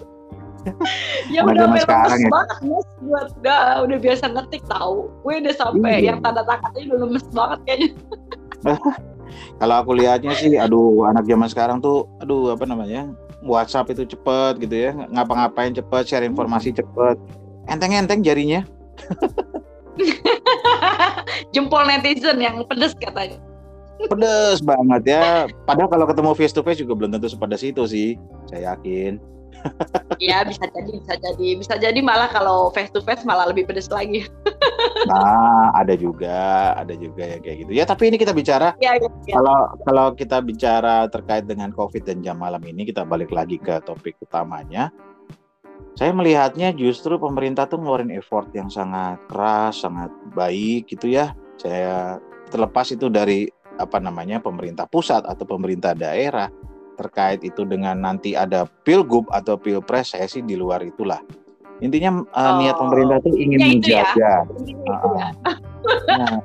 ya 1.35 1.41
udah 1.45 1.65
lemes 1.69 1.85
ya. 1.85 1.89
banget 1.89 2.21
mas 2.65 2.89
buat 3.05 3.29
udah 3.41 3.85
udah 3.85 3.99
biasa 4.01 4.25
ngetik 4.33 4.63
tahu. 4.69 5.09
Gue 5.23 5.35
udah 5.45 5.55
sampai 5.57 5.93
iya. 6.01 6.13
yang 6.13 6.19
tanda 6.25 6.43
tangannya 6.45 6.83
udah 6.89 6.99
lemes 7.09 7.25
banget 7.33 7.59
kayaknya. 7.69 7.89
Kalau 9.61 9.75
aku 9.83 9.91
lihatnya 9.99 10.33
sih 10.39 10.55
aduh 10.57 11.11
anak 11.11 11.27
zaman 11.27 11.49
sekarang 11.51 11.79
tuh 11.83 12.07
aduh 12.23 12.55
apa 12.55 12.65
namanya 12.69 13.11
WhatsApp 13.45 13.91
itu 13.93 14.07
cepet 14.07 14.63
gitu 14.63 14.77
ya 14.89 14.93
ngapa-ngapain 15.11 15.75
cepet 15.75 16.05
share 16.07 16.27
informasi 16.27 16.73
cepet. 16.73 17.17
Enteng-enteng 17.69 18.21
jarinya. 18.21 18.65
Jempol 21.55 21.87
netizen 21.87 22.41
yang 22.41 22.65
pedes 22.69 22.93
katanya. 22.99 23.39
Pedes 24.05 24.61
banget 24.61 25.03
ya. 25.07 25.23
Padahal 25.65 25.89
kalau 25.89 26.07
ketemu 26.09 26.31
face 26.37 26.53
to 26.53 26.61
face 26.61 26.81
juga 26.83 26.99
belum 26.99 27.17
tentu 27.17 27.31
sepedas 27.31 27.63
itu 27.65 27.83
sih 27.89 28.09
saya 28.49 28.75
yakin 28.75 29.21
Iya 30.23 30.47
bisa 30.47 30.65
jadi 30.71 30.91
bisa 30.95 31.15
jadi 31.19 31.49
bisa 31.59 31.75
jadi 31.77 31.99
malah 32.01 32.31
kalau 32.31 32.71
face 32.71 32.93
to 32.95 33.03
face 33.03 33.27
malah 33.27 33.51
lebih 33.51 33.67
pedes 33.67 33.91
lagi. 33.91 34.25
nah 35.11 35.75
ada 35.75 35.93
juga 35.99 36.73
ada 36.79 36.95
juga 36.97 37.27
ya 37.27 37.39
kayak 37.43 37.57
gitu 37.67 37.73
ya 37.77 37.85
tapi 37.85 38.09
ini 38.09 38.17
kita 38.17 38.33
bicara 38.33 38.73
ya, 38.81 38.97
ya, 38.97 39.09
ya. 39.29 39.35
kalau 39.37 39.59
kalau 39.85 40.07
kita 40.17 40.41
bicara 40.41 41.05
terkait 41.13 41.45
dengan 41.45 41.69
covid 41.75 42.09
dan 42.09 42.25
jam 42.25 42.41
malam 42.41 42.63
ini 42.65 42.89
kita 42.89 43.05
balik 43.05 43.35
lagi 43.35 43.61
ke 43.61 43.83
topik 43.85 44.17
utamanya. 44.23 44.95
Saya 45.95 46.11
melihatnya 46.11 46.75
justru 46.75 47.23
pemerintah 47.23 47.71
tuh 47.71 47.79
ngeluarin 47.79 48.11
effort 48.19 48.51
yang 48.51 48.67
sangat 48.67 49.15
keras, 49.31 49.79
sangat 49.79 50.11
baik 50.35 50.91
gitu 50.91 51.07
ya. 51.07 51.39
Saya 51.55 52.19
terlepas 52.51 52.91
itu 52.91 53.07
dari 53.07 53.47
apa 53.79 53.99
namanya 53.99 54.43
pemerintah 54.43 54.87
pusat 54.91 55.23
atau 55.27 55.47
pemerintah 55.47 55.95
daerah 55.95 56.51
terkait 56.97 57.43
itu 57.45 57.67
dengan 57.67 57.99
nanti 57.99 58.35
ada 58.35 58.67
pilgub 58.87 59.27
atau 59.31 59.59
pilpres 59.59 60.15
saya 60.15 60.27
sih 60.27 60.43
di 60.43 60.55
luar 60.55 60.83
itulah 60.83 61.21
intinya 61.83 62.23
uh, 62.33 62.39
oh. 62.39 62.55
niat 62.63 62.77
pemerintah 62.79 63.19
tuh 63.21 63.35
ingin 63.35 63.59
ya, 63.59 63.67
menjaga 63.67 64.15
ya. 64.17 64.37
Uh, 64.89 65.15
ya. 65.15 65.29
Nah. 66.15 66.39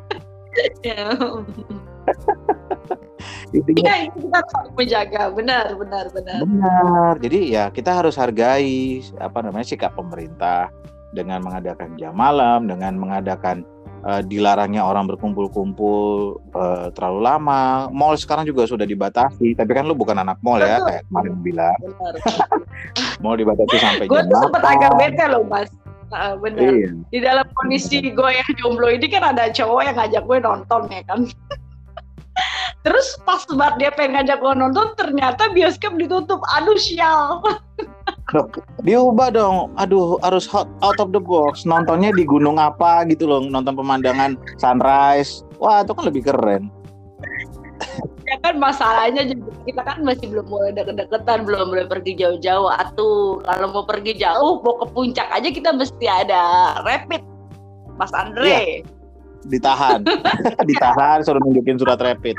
intinya 3.54 3.94
ya, 4.06 4.10
kita 4.14 4.38
harus 4.42 4.70
menjaga 4.78 5.24
benar 5.34 5.66
benar 5.78 6.06
benar 6.14 6.40
benar 6.46 7.14
jadi 7.22 7.40
ya 7.50 7.64
kita 7.74 7.92
harus 7.94 8.18
hargai 8.18 9.02
apa 9.18 9.40
namanya 9.42 9.66
sikap 9.70 9.94
pemerintah 9.98 10.70
dengan 11.14 11.42
mengadakan 11.42 11.98
jam 11.98 12.14
malam 12.14 12.70
dengan 12.70 12.98
mengadakan 12.98 13.66
uh, 14.04 14.22
dilarangnya 14.24 14.84
orang 14.84 15.08
berkumpul-kumpul 15.10 16.38
uh, 16.54 16.88
terlalu 16.94 17.20
lama. 17.26 17.88
Mall 17.92 18.16
sekarang 18.16 18.48
juga 18.48 18.68
sudah 18.68 18.88
dibatasi, 18.88 19.56
tapi 19.56 19.72
kan 19.76 19.88
lu 19.88 19.96
bukan 19.96 20.20
anak 20.20 20.40
mall 20.44 20.60
ya, 20.60 20.80
kayak 20.84 21.04
kemarin 21.10 21.36
bilang. 21.44 21.78
mall 23.24 23.36
dibatasi 23.36 23.76
sampai 23.80 24.06
gua 24.08 24.24
jam 24.24 24.28
Gue 24.28 24.34
tuh 24.34 24.40
sempat 24.48 24.64
agak 24.64 24.92
bete 24.96 25.26
loh, 25.28 25.44
Mas. 25.48 25.72
Uh, 26.10 26.34
bener. 26.42 26.74
Iya. 26.74 26.90
Di 27.14 27.20
dalam 27.22 27.46
kondisi 27.54 28.02
gue 28.02 28.30
yang 28.34 28.50
jomblo 28.58 28.90
ini 28.90 29.06
kan 29.06 29.22
ada 29.22 29.54
cowok 29.54 29.82
yang 29.86 29.96
ngajak 29.98 30.24
gue 30.26 30.38
nonton 30.42 30.82
ya 30.90 31.02
kan. 31.06 31.20
Terus 32.88 33.20
pas 33.28 33.44
banget 33.52 33.76
dia 33.78 33.92
pengen 33.94 34.18
ngajak 34.18 34.38
gue 34.42 34.54
nonton, 34.58 34.88
ternyata 34.98 35.54
bioskop 35.54 35.94
ditutup. 36.02 36.42
Aduh 36.58 36.80
sial. 36.82 37.44
diubah 38.86 39.30
dong. 39.34 39.74
Aduh, 39.78 40.22
harus 40.22 40.46
hot, 40.46 40.70
out 40.86 40.98
of 41.02 41.12
the 41.12 41.22
box. 41.22 41.66
Nontonnya 41.66 42.14
di 42.14 42.24
gunung 42.26 42.62
apa 42.62 43.06
gitu 43.10 43.26
loh, 43.26 43.42
nonton 43.44 43.74
pemandangan 43.76 44.38
sunrise. 44.62 45.44
Wah, 45.58 45.82
itu 45.82 45.92
kan 45.94 46.04
lebih 46.08 46.24
keren. 46.30 46.70
Ya 48.30 48.38
kan 48.46 48.62
masalahnya 48.62 49.26
juga 49.26 49.50
kita 49.66 49.82
kan 49.82 49.98
masih 50.06 50.30
belum 50.30 50.46
mulai 50.46 50.72
deket-deketan, 50.78 51.50
belum 51.50 51.74
boleh 51.74 51.88
pergi 51.90 52.14
jauh-jauh. 52.20 52.70
Atuh, 52.70 53.42
kalau 53.42 53.68
mau 53.74 53.84
pergi 53.88 54.14
jauh, 54.22 54.62
mau 54.62 54.78
ke 54.78 54.86
puncak 54.94 55.28
aja 55.34 55.50
kita 55.50 55.74
mesti 55.74 56.06
ada 56.06 56.78
rapid. 56.86 57.26
Mas 57.98 58.14
Andre. 58.14 58.46
Iya. 58.46 58.62
Ditahan. 59.50 60.06
Ditahan 60.70 61.26
suruh 61.26 61.42
nunjukin 61.42 61.80
surat 61.80 61.98
rapid 61.98 62.38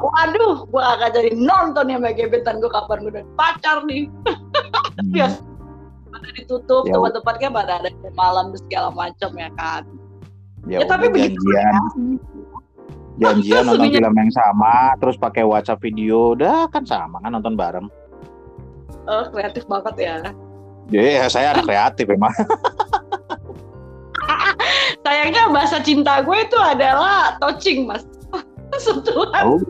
waduh 0.00 0.64
gue 0.64 0.82
akan 0.82 1.10
jadi 1.12 1.30
nonton 1.36 1.92
ya 1.92 2.00
sama 2.00 2.10
gebetan 2.16 2.56
gue 2.58 2.70
kapan 2.72 2.98
gue 3.04 3.12
udah 3.20 3.26
pacar 3.36 3.76
nih. 3.84 4.08
biasa 5.10 5.40
pada 6.10 6.28
ditutup 6.34 6.82
ya. 6.84 6.92
tempat-tempatnya 6.98 7.48
pada 7.48 7.72
ada 7.80 7.90
malam 8.12 8.52
segala 8.68 8.88
macam 8.92 9.30
ya 9.38 9.48
kan? 9.56 9.82
Ya, 10.68 10.84
ya 10.84 10.86
tapi 10.90 11.08
janjian. 11.08 11.74
janjian 13.16 13.62
nonton 13.68 13.88
film 13.88 14.14
yang 14.18 14.32
sama 14.34 14.92
terus 15.00 15.16
pakai 15.16 15.46
WhatsApp 15.46 15.80
video 15.80 16.36
udah 16.36 16.68
kan 16.68 16.84
sama 16.84 17.22
kan 17.24 17.32
nonton 17.32 17.56
bareng. 17.56 17.88
Oh 19.08 19.24
kreatif 19.32 19.64
banget 19.64 19.94
ya. 19.96 20.14
Ya 20.90 21.24
saya 21.30 21.56
anak 21.56 21.64
kreatif 21.64 22.10
emang. 22.10 22.34
Sayangnya 25.06 25.48
bahasa 25.48 25.80
cinta 25.80 26.20
gue 26.20 26.38
itu 26.44 26.58
adalah 26.60 27.40
touching 27.40 27.88
mas. 27.88 28.04
Sentuhan 28.84 29.56
oh, 29.56 29.60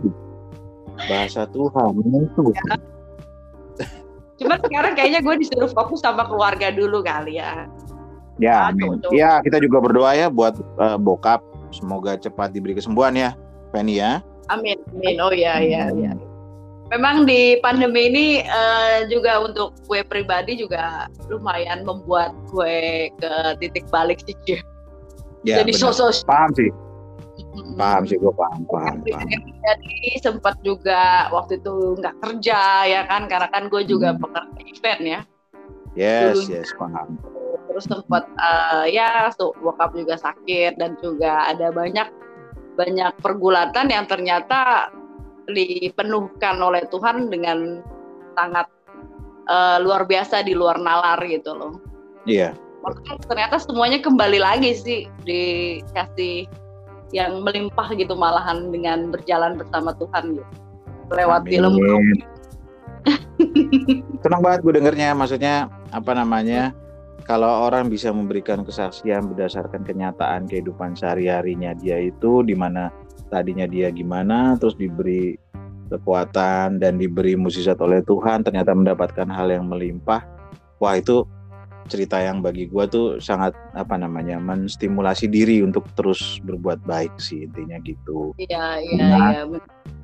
bahasa 1.07 1.47
Tuhan 1.49 1.93
itu. 1.97 2.45
Ya. 2.53 2.75
Cuman 4.41 4.59
sekarang 4.65 4.93
kayaknya 4.97 5.21
gue 5.21 5.35
disuruh 5.45 5.69
fokus 5.69 6.01
sama 6.01 6.25
keluarga 6.25 6.73
dulu 6.73 7.05
kali 7.05 7.37
ya. 7.37 7.69
Ya, 8.41 8.73
amin. 8.73 8.97
Ya, 9.13 9.45
kita 9.45 9.61
juga 9.61 9.85
berdoa 9.85 10.17
ya 10.17 10.33
buat 10.33 10.57
uh, 10.81 10.97
bokap. 10.97 11.45
Semoga 11.71 12.17
cepat 12.19 12.51
diberi 12.51 12.75
kesembuhan 12.75 13.15
ya, 13.15 13.37
Penny 13.71 14.01
ya. 14.01 14.25
Amin, 14.51 14.81
amin. 14.91 15.23
Oh 15.23 15.31
ya, 15.31 15.63
ya, 15.63 15.93
ya. 15.93 16.17
Memang 16.91 17.23
di 17.23 17.55
pandemi 17.63 18.11
ini 18.11 18.27
uh, 18.43 19.07
juga 19.07 19.39
untuk 19.47 19.79
gue 19.87 20.03
pribadi 20.03 20.59
juga 20.59 21.07
lumayan 21.31 21.87
membuat 21.87 22.35
gue 22.51 23.07
ke 23.23 23.33
titik 23.63 23.87
balik 23.95 24.19
sih. 24.27 24.59
Ya, 25.47 25.63
Jadi 25.63 25.79
sosok 25.79 26.27
paham 26.27 26.51
sih 26.59 26.75
paham 27.75 28.02
sih 28.07 28.19
gue 28.19 28.33
paham 28.35 28.62
paham, 28.69 28.97
paham. 29.02 29.28
jadi 29.64 29.99
sempat 30.23 30.54
juga 30.62 31.30
waktu 31.35 31.59
itu 31.59 31.99
nggak 31.99 32.16
kerja 32.23 32.61
ya 32.87 33.02
kan 33.11 33.26
karena 33.26 33.49
kan 33.50 33.66
gue 33.66 33.83
juga 33.87 34.14
hmm. 34.14 34.21
pekerja 34.23 34.61
event 34.71 35.02
ya 35.02 35.21
yes 35.97 36.37
Dulu, 36.38 36.54
yes 36.54 36.71
paham 36.78 37.09
terus 37.71 37.87
sempat 37.87 38.26
uh, 38.38 38.85
ya 38.90 39.30
so, 39.35 39.54
bokap 39.62 39.95
juga 39.95 40.19
sakit 40.19 40.78
dan 40.78 40.99
juga 40.99 41.47
ada 41.47 41.71
banyak 41.71 42.09
banyak 42.75 43.12
pergulatan 43.23 43.90
yang 43.90 44.07
ternyata 44.07 44.90
dipenuhkan 45.50 46.59
oleh 46.62 46.87
Tuhan 46.90 47.30
dengan 47.30 47.83
sangat 48.38 48.66
uh, 49.50 49.78
luar 49.83 50.07
biasa 50.07 50.47
di 50.47 50.54
luar 50.54 50.78
nalar 50.78 51.19
gitu 51.26 51.54
loh 51.54 51.75
iya 52.26 52.54
yeah. 52.54 53.19
ternyata 53.26 53.61
semuanya 53.61 54.00
kembali 54.00 54.40
lagi 54.40 54.73
sih 54.73 55.00
dikasih 55.26 56.49
yang 57.11 57.43
melimpah 57.43 57.90
gitu 57.95 58.14
malahan 58.14 58.71
dengan 58.71 59.11
berjalan 59.11 59.59
bersama 59.59 59.95
Tuhan 59.99 60.38
gitu. 60.38 60.52
Lewat 61.11 61.43
Amin. 61.47 61.50
film 61.50 61.73
Tenang 64.23 64.40
banget 64.45 64.61
gue 64.62 64.73
dengernya. 64.79 65.11
Maksudnya 65.19 65.67
apa 65.90 66.12
namanya 66.14 66.71
kalau 67.26 67.67
orang 67.67 67.90
bisa 67.90 68.11
memberikan 68.14 68.62
kesaksian 68.62 69.31
berdasarkan 69.35 69.83
kenyataan 69.83 70.47
kehidupan 70.47 70.95
sehari-harinya 70.95 71.75
dia 71.79 71.99
itu 71.99 72.43
di 72.47 72.55
mana 72.55 72.90
tadinya 73.31 73.67
dia 73.71 73.90
gimana 73.95 74.59
terus 74.59 74.75
diberi 74.75 75.38
kekuatan 75.90 76.79
dan 76.79 76.99
diberi 76.99 77.35
musisat 77.35 77.79
oleh 77.83 78.02
Tuhan 78.07 78.47
ternyata 78.47 78.75
mendapatkan 78.75 79.26
hal 79.31 79.50
yang 79.50 79.67
melimpah 79.67 80.23
wah 80.79 80.95
itu 80.99 81.26
cerita 81.89 82.21
yang 82.21 82.45
bagi 82.45 82.69
gue 82.69 82.85
tuh 82.91 83.07
sangat 83.23 83.57
apa 83.73 83.97
namanya 83.97 84.37
menstimulasi 84.37 85.31
diri 85.31 85.65
untuk 85.65 85.89
terus 85.97 86.43
berbuat 86.45 86.85
baik 86.85 87.15
sih 87.17 87.47
intinya 87.47 87.79
gitu. 87.81 88.37
Iya 88.37 88.81
iya 88.83 89.01
nah, 89.01 89.31
iya. 89.33 89.43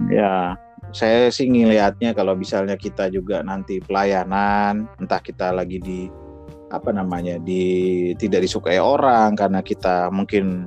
Ya 0.09 0.35
saya 0.95 1.29
sih 1.29 1.51
ngelihatnya 1.51 2.15
kalau 2.15 2.39
misalnya 2.39 2.79
kita 2.79 3.11
juga 3.11 3.43
nanti 3.43 3.83
pelayanan 3.83 4.87
entah 5.03 5.21
kita 5.21 5.53
lagi 5.53 5.83
di 5.83 6.09
apa 6.71 6.91
namanya 6.91 7.39
di 7.39 8.13
tidak 8.19 8.47
disukai 8.47 8.79
orang 8.79 9.39
karena 9.39 9.63
kita 9.63 10.11
mungkin 10.11 10.67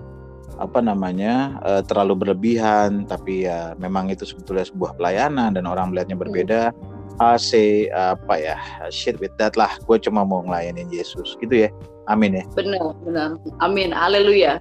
apa 0.59 0.83
namanya 0.83 1.55
uh, 1.63 1.81
terlalu 1.83 2.27
berlebihan 2.27 3.07
tapi 3.07 3.47
ya 3.47 3.75
memang 3.79 4.11
itu 4.11 4.27
sebetulnya 4.27 4.67
sebuah 4.67 4.99
pelayanan 4.99 5.55
dan 5.55 5.63
orang 5.67 5.91
melihatnya 5.91 6.19
berbeda 6.19 6.61
hmm 6.75 6.98
uh, 7.21 7.37
say 7.37 7.87
uh, 7.91 8.15
apa 8.15 8.35
ya 8.39 8.55
shit 8.89 9.15
with 9.19 9.31
that 9.37 9.53
lah 9.59 9.71
gue 9.85 9.97
cuma 10.01 10.23
mau 10.25 10.43
ngelayanin 10.43 10.89
Yesus 10.89 11.35
gitu 11.39 11.67
ya 11.67 11.69
amin 12.11 12.41
ya 12.41 12.43
benar 12.57 12.95
benar 13.05 13.29
amin 13.61 13.93
haleluya 13.93 14.59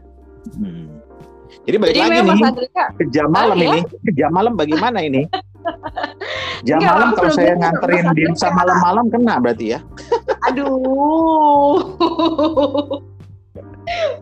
hmm. 0.59 0.91
jadi 1.65 1.77
balik 1.81 1.95
jadi 1.97 2.03
lagi 2.11 2.21
nih 2.23 2.53
ke 2.99 3.05
jam 3.15 3.29
malam 3.33 3.57
ah, 3.57 3.65
ini 3.65 3.81
ya? 3.83 4.13
jam 4.15 4.31
malam 4.35 4.53
bagaimana 4.55 5.01
ini 5.03 5.25
Jam 6.67 6.83
Enggak, 6.83 6.95
malam 6.95 7.09
kalau 7.15 7.33
saya 7.35 7.55
nganterin 7.55 8.07
dimsum 8.19 8.53
malam-malam 8.55 9.07
kena 9.15 9.39
berarti 9.39 9.79
ya. 9.79 9.81
Aduh. 10.51 11.79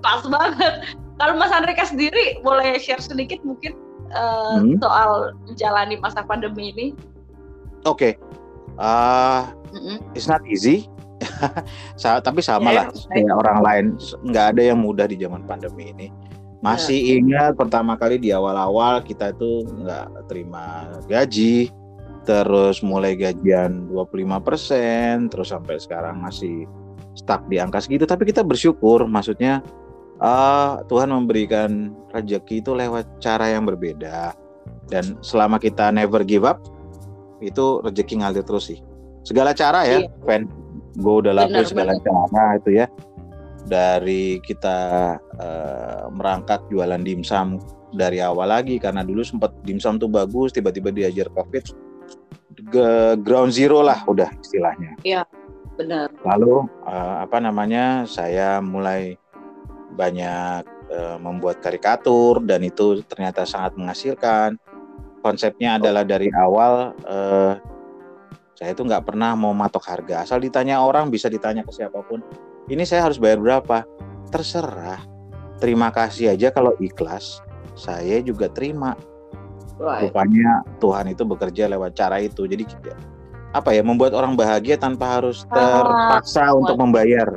Pas 0.04 0.22
banget. 0.28 0.74
Kalau 1.16 1.34
Mas 1.40 1.52
Andreka 1.54 1.88
sendiri 1.88 2.44
boleh 2.44 2.76
share 2.76 3.00
sedikit 3.00 3.40
mungkin 3.40 3.72
eh, 4.12 4.56
Hmm. 4.60 4.76
soal 4.84 5.32
menjalani 5.48 5.96
masa 5.96 6.20
pandemi 6.22 6.76
ini. 6.76 6.86
Oke. 7.86 8.18
Ah, 8.76 9.54
Mm-mm. 9.72 10.02
it's 10.12 10.26
not 10.28 10.42
easy. 10.44 10.90
Sa- 12.00 12.20
tapi 12.20 12.44
sama 12.44 12.74
lah 12.74 12.92
kayak 13.08 13.32
orang 13.32 13.58
lain 13.64 13.84
nggak 14.26 14.46
ada 14.52 14.62
yang 14.74 14.78
mudah 14.84 15.08
di 15.08 15.16
zaman 15.16 15.48
pandemi 15.48 15.88
ini 15.88 16.08
masih 16.60 17.20
ingat 17.20 17.56
pertama 17.56 17.96
kali 17.96 18.20
di 18.20 18.32
awal-awal 18.32 19.00
kita 19.00 19.32
itu 19.32 19.64
nggak 19.64 20.28
terima 20.28 20.88
gaji 21.08 21.72
terus 22.26 22.82
mulai 22.82 23.14
gajian 23.14 23.86
25% 23.88 25.30
terus 25.30 25.48
sampai 25.54 25.78
sekarang 25.78 26.18
masih 26.18 26.66
stuck 27.14 27.46
di 27.46 27.62
angka 27.62 27.80
segitu 27.80 28.04
tapi 28.04 28.28
kita 28.28 28.42
bersyukur 28.42 29.06
maksudnya 29.06 29.62
ah, 30.18 30.82
Tuhan 30.90 31.12
memberikan 31.14 31.94
rezeki 32.10 32.60
itu 32.66 32.74
lewat 32.74 33.22
cara 33.22 33.52
yang 33.52 33.64
berbeda 33.64 34.34
dan 34.90 35.16
selama 35.22 35.62
kita 35.62 35.94
never 35.94 36.26
give 36.26 36.42
up 36.42 36.58
itu 37.40 37.80
rezeki 37.84 38.22
ngalir 38.22 38.44
terus 38.46 38.72
sih. 38.72 38.80
Segala 39.26 39.52
cara 39.52 39.84
ya 39.84 40.06
Iya. 40.06 40.10
Fen 40.22 40.48
gue 40.96 41.14
udah 41.24 41.32
lakuin 41.36 41.66
segala 41.66 41.92
cara 42.00 42.56
itu 42.56 42.70
ya. 42.80 42.86
Dari 43.66 44.38
kita 44.40 44.78
eh, 45.18 46.04
merangkak 46.14 46.70
jualan 46.70 47.02
dimsum 47.02 47.58
dari 47.94 48.22
awal 48.22 48.50
lagi 48.50 48.78
karena 48.78 49.02
dulu 49.02 49.22
sempat 49.26 49.54
dimsum 49.66 49.98
tuh 49.98 50.10
bagus 50.10 50.54
tiba-tiba 50.54 50.94
diajar 50.94 51.30
covid 51.34 51.64
ke 52.72 52.88
ground 53.20 53.52
zero 53.52 53.82
lah 53.84 54.00
udah 54.06 54.30
istilahnya. 54.40 54.96
Benar. 55.76 56.08
lalu 56.24 56.64
eh, 56.88 57.16
apa 57.20 57.36
namanya 57.36 58.08
saya 58.08 58.64
mulai 58.64 59.12
banyak 59.92 60.64
eh, 60.88 61.18
membuat 61.20 61.60
karikatur 61.60 62.40
dan 62.44 62.64
itu 62.64 63.04
ternyata 63.04 63.44
sangat 63.44 63.76
menghasilkan 63.76 64.56
konsepnya 65.26 65.82
adalah 65.82 66.06
dari 66.06 66.30
awal 66.30 66.94
eh, 67.02 67.58
saya 68.54 68.70
itu 68.72 68.86
nggak 68.86 69.02
pernah 69.02 69.34
mau 69.34 69.50
matok 69.50 69.82
harga. 69.84 70.22
Asal 70.22 70.38
ditanya 70.38 70.78
orang 70.78 71.10
bisa 71.10 71.26
ditanya 71.26 71.66
ke 71.66 71.74
siapa 71.74 71.98
pun 72.06 72.22
ini 72.70 72.86
saya 72.86 73.10
harus 73.10 73.18
bayar 73.18 73.42
berapa? 73.42 73.82
Terserah. 74.30 75.02
Terima 75.58 75.90
kasih 75.90 76.32
aja 76.38 76.54
kalau 76.54 76.72
ikhlas 76.78 77.42
saya 77.74 78.22
juga 78.22 78.46
terima. 78.46 78.94
Right. 79.76 80.08
rupanya 80.08 80.64
Tuhan 80.80 81.12
itu 81.12 81.20
bekerja 81.28 81.68
lewat 81.68 82.00
cara 82.00 82.16
itu. 82.16 82.48
Jadi 82.48 82.64
apa 83.52 83.76
ya 83.76 83.84
membuat 83.84 84.16
orang 84.16 84.32
bahagia 84.32 84.80
tanpa 84.80 85.20
harus 85.20 85.44
Ah, 85.52 85.84
terpaksa 85.84 86.56
untuk 86.56 86.80
membayar. 86.80 87.36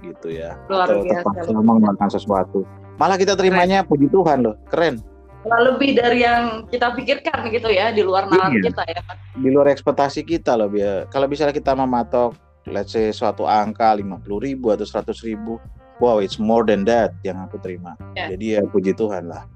Gitu 0.00 0.40
ya. 0.40 0.56
Luar 0.72 0.88
atau 0.88 1.04
biasa. 1.04 1.20
terpaksa 1.20 1.52
mengeluarkan 1.52 2.08
sesuatu. 2.08 2.64
Malah 2.96 3.20
kita 3.20 3.36
terimanya 3.36 3.84
puji 3.84 4.08
Tuhan 4.08 4.40
loh. 4.40 4.56
Keren 4.72 5.15
lebih 5.46 5.94
dari 5.94 6.20
yang 6.20 6.66
kita 6.66 6.90
pikirkan 6.90 7.48
gitu 7.48 7.68
ya 7.68 7.88
di 7.88 8.00
luar 8.00 8.26
nalar 8.26 8.50
Iya. 8.50 8.66
kita 8.66 8.82
ya. 8.84 9.00
di 9.32 9.48
luar 9.48 9.68
ekspektasi 9.68 10.20
kita 10.22 10.54
loh 10.54 10.66
biar 10.66 11.06
kalau 11.06 11.24
misalnya 11.24 11.52
kita 11.52 11.72
mematok 11.72 12.34
let's 12.64 12.90
say 12.90 13.08
suatu 13.08 13.44
angka 13.44 13.94
50.000 13.94 14.26
ribu 14.42 14.66
atau 14.68 14.82
100.000 14.82 15.06
ribu 15.24 15.62
wow 15.96 16.18
it's 16.18 16.36
more 16.36 16.62
than 16.62 16.82
that 16.82 17.14
yang 17.20 17.38
aku 17.38 17.56
terima 17.56 17.94
Ya. 18.12 18.26
jadi 18.28 18.46
ya 18.48 18.60
puji 18.64 18.90
Tuhan 18.92 19.26
lah 19.26 19.46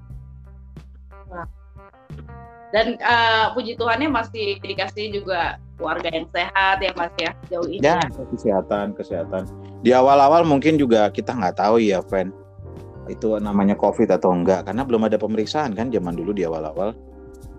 Dan 2.71 2.95
eh, 2.95 3.45
puji 3.51 3.75
Tuhannya 3.75 4.07
masih 4.07 4.55
dikasih 4.57 5.11
juga 5.11 5.59
keluarga 5.75 6.07
yang 6.07 6.23
sehat 6.31 6.79
ya 6.79 6.91
Mas 6.95 7.11
ya 7.19 7.31
jauh 7.49 7.67
ini. 7.67 7.83
ya 7.83 7.99
kesehatan 8.31 8.95
kesehatan 8.95 9.43
di 9.81 9.91
awal-awal 9.91 10.47
mungkin 10.47 10.79
juga 10.79 11.11
kita 11.11 11.35
nggak 11.35 11.59
tahu 11.59 11.83
ya 11.83 11.99
Fen 12.01 12.31
itu 13.11 13.35
namanya 13.37 13.75
COVID 13.75 14.07
atau 14.11 14.31
enggak 14.31 14.63
karena 14.65 14.87
belum 14.87 15.07
ada 15.11 15.19
pemeriksaan 15.19 15.75
kan 15.75 15.91
zaman 15.91 16.15
dulu 16.15 16.31
di 16.31 16.47
awal-awal 16.47 16.95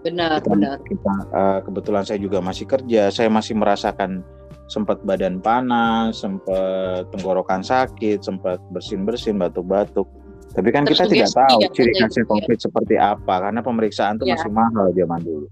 Benar, 0.03 0.43
kita, 0.43 0.51
benar. 0.51 0.77
kita 0.83 1.15
eh, 1.31 1.59
kebetulan 1.63 2.03
saya 2.03 2.19
juga 2.19 2.43
masih 2.43 2.67
kerja 2.67 3.13
saya 3.13 3.29
masih 3.31 3.55
merasakan 3.55 4.25
sempat 4.67 4.99
badan 5.05 5.39
panas 5.39 6.19
sempat 6.19 7.07
tenggorokan 7.13 7.61
sakit 7.63 8.25
sempat 8.25 8.59
bersin-bersin 8.73 9.37
batuk-batuk 9.39 10.09
tapi 10.53 10.69
kan 10.69 10.85
kita 10.85 11.07
tidak 11.09 11.31
tahu 11.33 11.59
ya, 11.65 11.69
ciri 11.73 11.93
katanya 11.97 12.03
khasnya 12.09 12.25
ya. 12.25 12.31
COVID 12.35 12.59
seperti 12.59 12.95
apa 12.99 13.35
karena 13.41 13.61
pemeriksaan 13.63 14.15
itu 14.19 14.25
Ya. 14.27 14.35
masih 14.37 14.51
mahal 14.53 14.87
zaman 14.97 15.21
dulu 15.23 15.47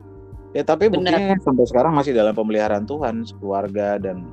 ya 0.51 0.63
tapi 0.67 0.85
Benar. 0.91 0.99
buktinya 1.15 1.37
sampai 1.47 1.65
sekarang 1.71 1.93
masih 1.95 2.13
dalam 2.13 2.35
pemeliharaan 2.35 2.85
Tuhan 2.89 3.23
keluarga 3.39 4.03
dan 4.03 4.27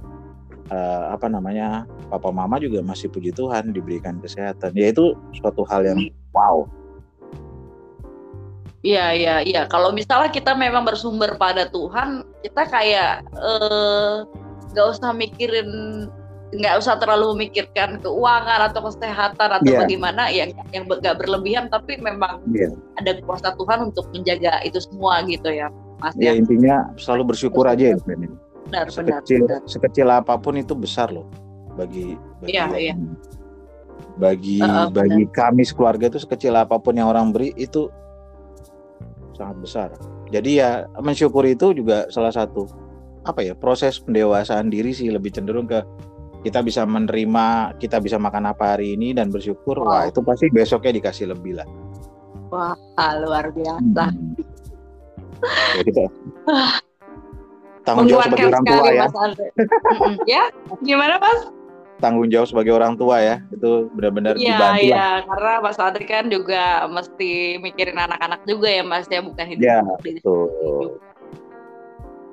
eh, 0.68 1.04
apa 1.12 1.28
namanya 1.32 1.84
papa 2.12 2.30
mama 2.32 2.60
juga 2.60 2.84
masih 2.84 3.08
puji 3.12 3.32
Tuhan 3.34 3.72
diberikan 3.72 4.20
kesehatan 4.20 4.76
ya 4.76 4.92
itu 4.92 5.16
suatu 5.36 5.64
hal 5.68 5.84
yang 5.88 6.00
wow 6.36 6.68
Iya, 8.86 9.12
iya, 9.20 9.36
iya. 9.44 9.62
Kalau 9.68 9.92
misalnya 9.92 10.32
kita 10.32 10.56
memang 10.56 10.88
bersumber 10.88 11.36
pada 11.36 11.68
Tuhan, 11.68 12.24
kita 12.46 12.64
kayak 12.72 13.26
eh, 13.36 14.16
nggak 14.72 14.88
usah 14.96 15.12
mikirin, 15.12 15.68
nggak 16.56 16.80
usah 16.80 16.96
terlalu 16.96 17.36
memikirkan 17.36 18.00
keuangan 18.00 18.72
atau 18.72 18.88
kesehatan 18.88 19.50
atau 19.60 19.68
Iya. 19.68 19.84
bagaimana 19.84 20.32
yang 20.32 20.56
yang 20.72 20.88
nggak 20.88 21.20
berlebihan, 21.20 21.68
tapi 21.68 22.00
memang 22.00 22.40
Iya. 22.48 22.72
ada 23.02 23.18
kuasa 23.28 23.52
Tuhan 23.60 23.92
untuk 23.92 24.08
menjaga 24.16 24.62
itu 24.64 24.80
semua 24.80 25.20
gitu 25.28 25.52
ya, 25.52 25.68
Mas 26.00 26.16
ya 26.16 26.32
ya. 26.32 26.40
intinya 26.40 26.88
selalu 26.96 27.36
bersyukur 27.36 27.68
aja 27.68 27.92
ya. 27.92 27.98
Benar, 28.68 28.86
sekecil 28.90 29.42
benar. 29.44 29.62
sekecil 29.64 30.08
apa 30.08 30.36
pun 30.36 30.56
itu 30.56 30.74
besar 30.74 31.08
loh 31.10 31.26
bagi 31.74 32.14
bagi 32.38 32.52
yang- 32.52 32.76
iya. 32.76 32.96
bagi 34.16 34.58
Heeh, 34.58 34.88
bagi 34.90 35.24
kami 35.30 35.62
sekeluarga 35.62 36.08
itu 36.08 36.20
sekecil 36.20 36.52
apa 36.52 36.76
pun 36.76 36.92
yang 36.92 37.08
orang 37.08 37.30
beri 37.30 37.54
itu 37.56 37.88
sangat 39.32 39.58
besar 39.58 39.90
jadi 40.28 40.50
ya 40.52 40.70
mensyukuri 40.98 41.54
itu 41.54 41.72
juga 41.72 42.10
salah 42.10 42.30
satu 42.30 42.66
apa 43.24 43.40
ya 43.40 43.54
proses 43.54 43.98
pendewasaan 43.98 44.68
diri 44.68 44.90
sih 44.90 45.08
lebih 45.08 45.30
cenderung 45.30 45.64
ke 45.64 45.80
kita 46.40 46.60
bisa 46.60 46.82
menerima 46.84 47.46
kita 47.76 47.98
bisa 47.98 48.18
makan 48.18 48.48
apa 48.48 48.74
hari 48.74 48.94
ini 48.94 49.12
dan 49.12 49.30
bersyukur 49.30 49.78
wah 49.78 50.04
Wow. 50.04 50.10
itu 50.10 50.20
pasti 50.22 50.46
besoknya 50.50 50.92
dikasih 50.94 51.30
lebih 51.30 51.56
lah 51.56 51.68
Wah, 52.48 52.74
luar 53.20 53.52
biasa. 53.52 54.08
Hmm. 54.08 54.32
ya 55.76 55.84
kita 55.84 56.08
tanggung 57.88 58.06
jawab 58.06 58.28
sebagai 58.28 58.48
orang 58.52 58.64
tua 58.66 58.88
ya 58.92 59.06
ya, 60.36 60.44
gimana 60.84 61.16
Mas? 61.18 61.42
tanggung 61.98 62.28
jawab 62.28 62.46
sebagai 62.46 62.76
orang 62.76 62.94
tua 62.94 63.18
ya 63.18 63.36
itu 63.50 63.90
benar-benar 63.90 64.36
Iya, 64.36 64.54
dibantu 64.54 64.84
iya, 64.86 65.08
karena 65.26 65.54
Mas 65.64 65.80
Adri 65.80 66.06
kan 66.06 66.30
juga 66.30 66.64
mesti 66.86 67.32
mikirin 67.58 67.98
anak-anak 67.98 68.46
juga 68.46 68.70
ya 68.70 68.84
Mas 68.84 69.08
ya, 69.08 69.18
bukan 69.18 69.46
hidup 69.48 69.64
Ya, 69.64 69.82
sendiri. 69.98 70.20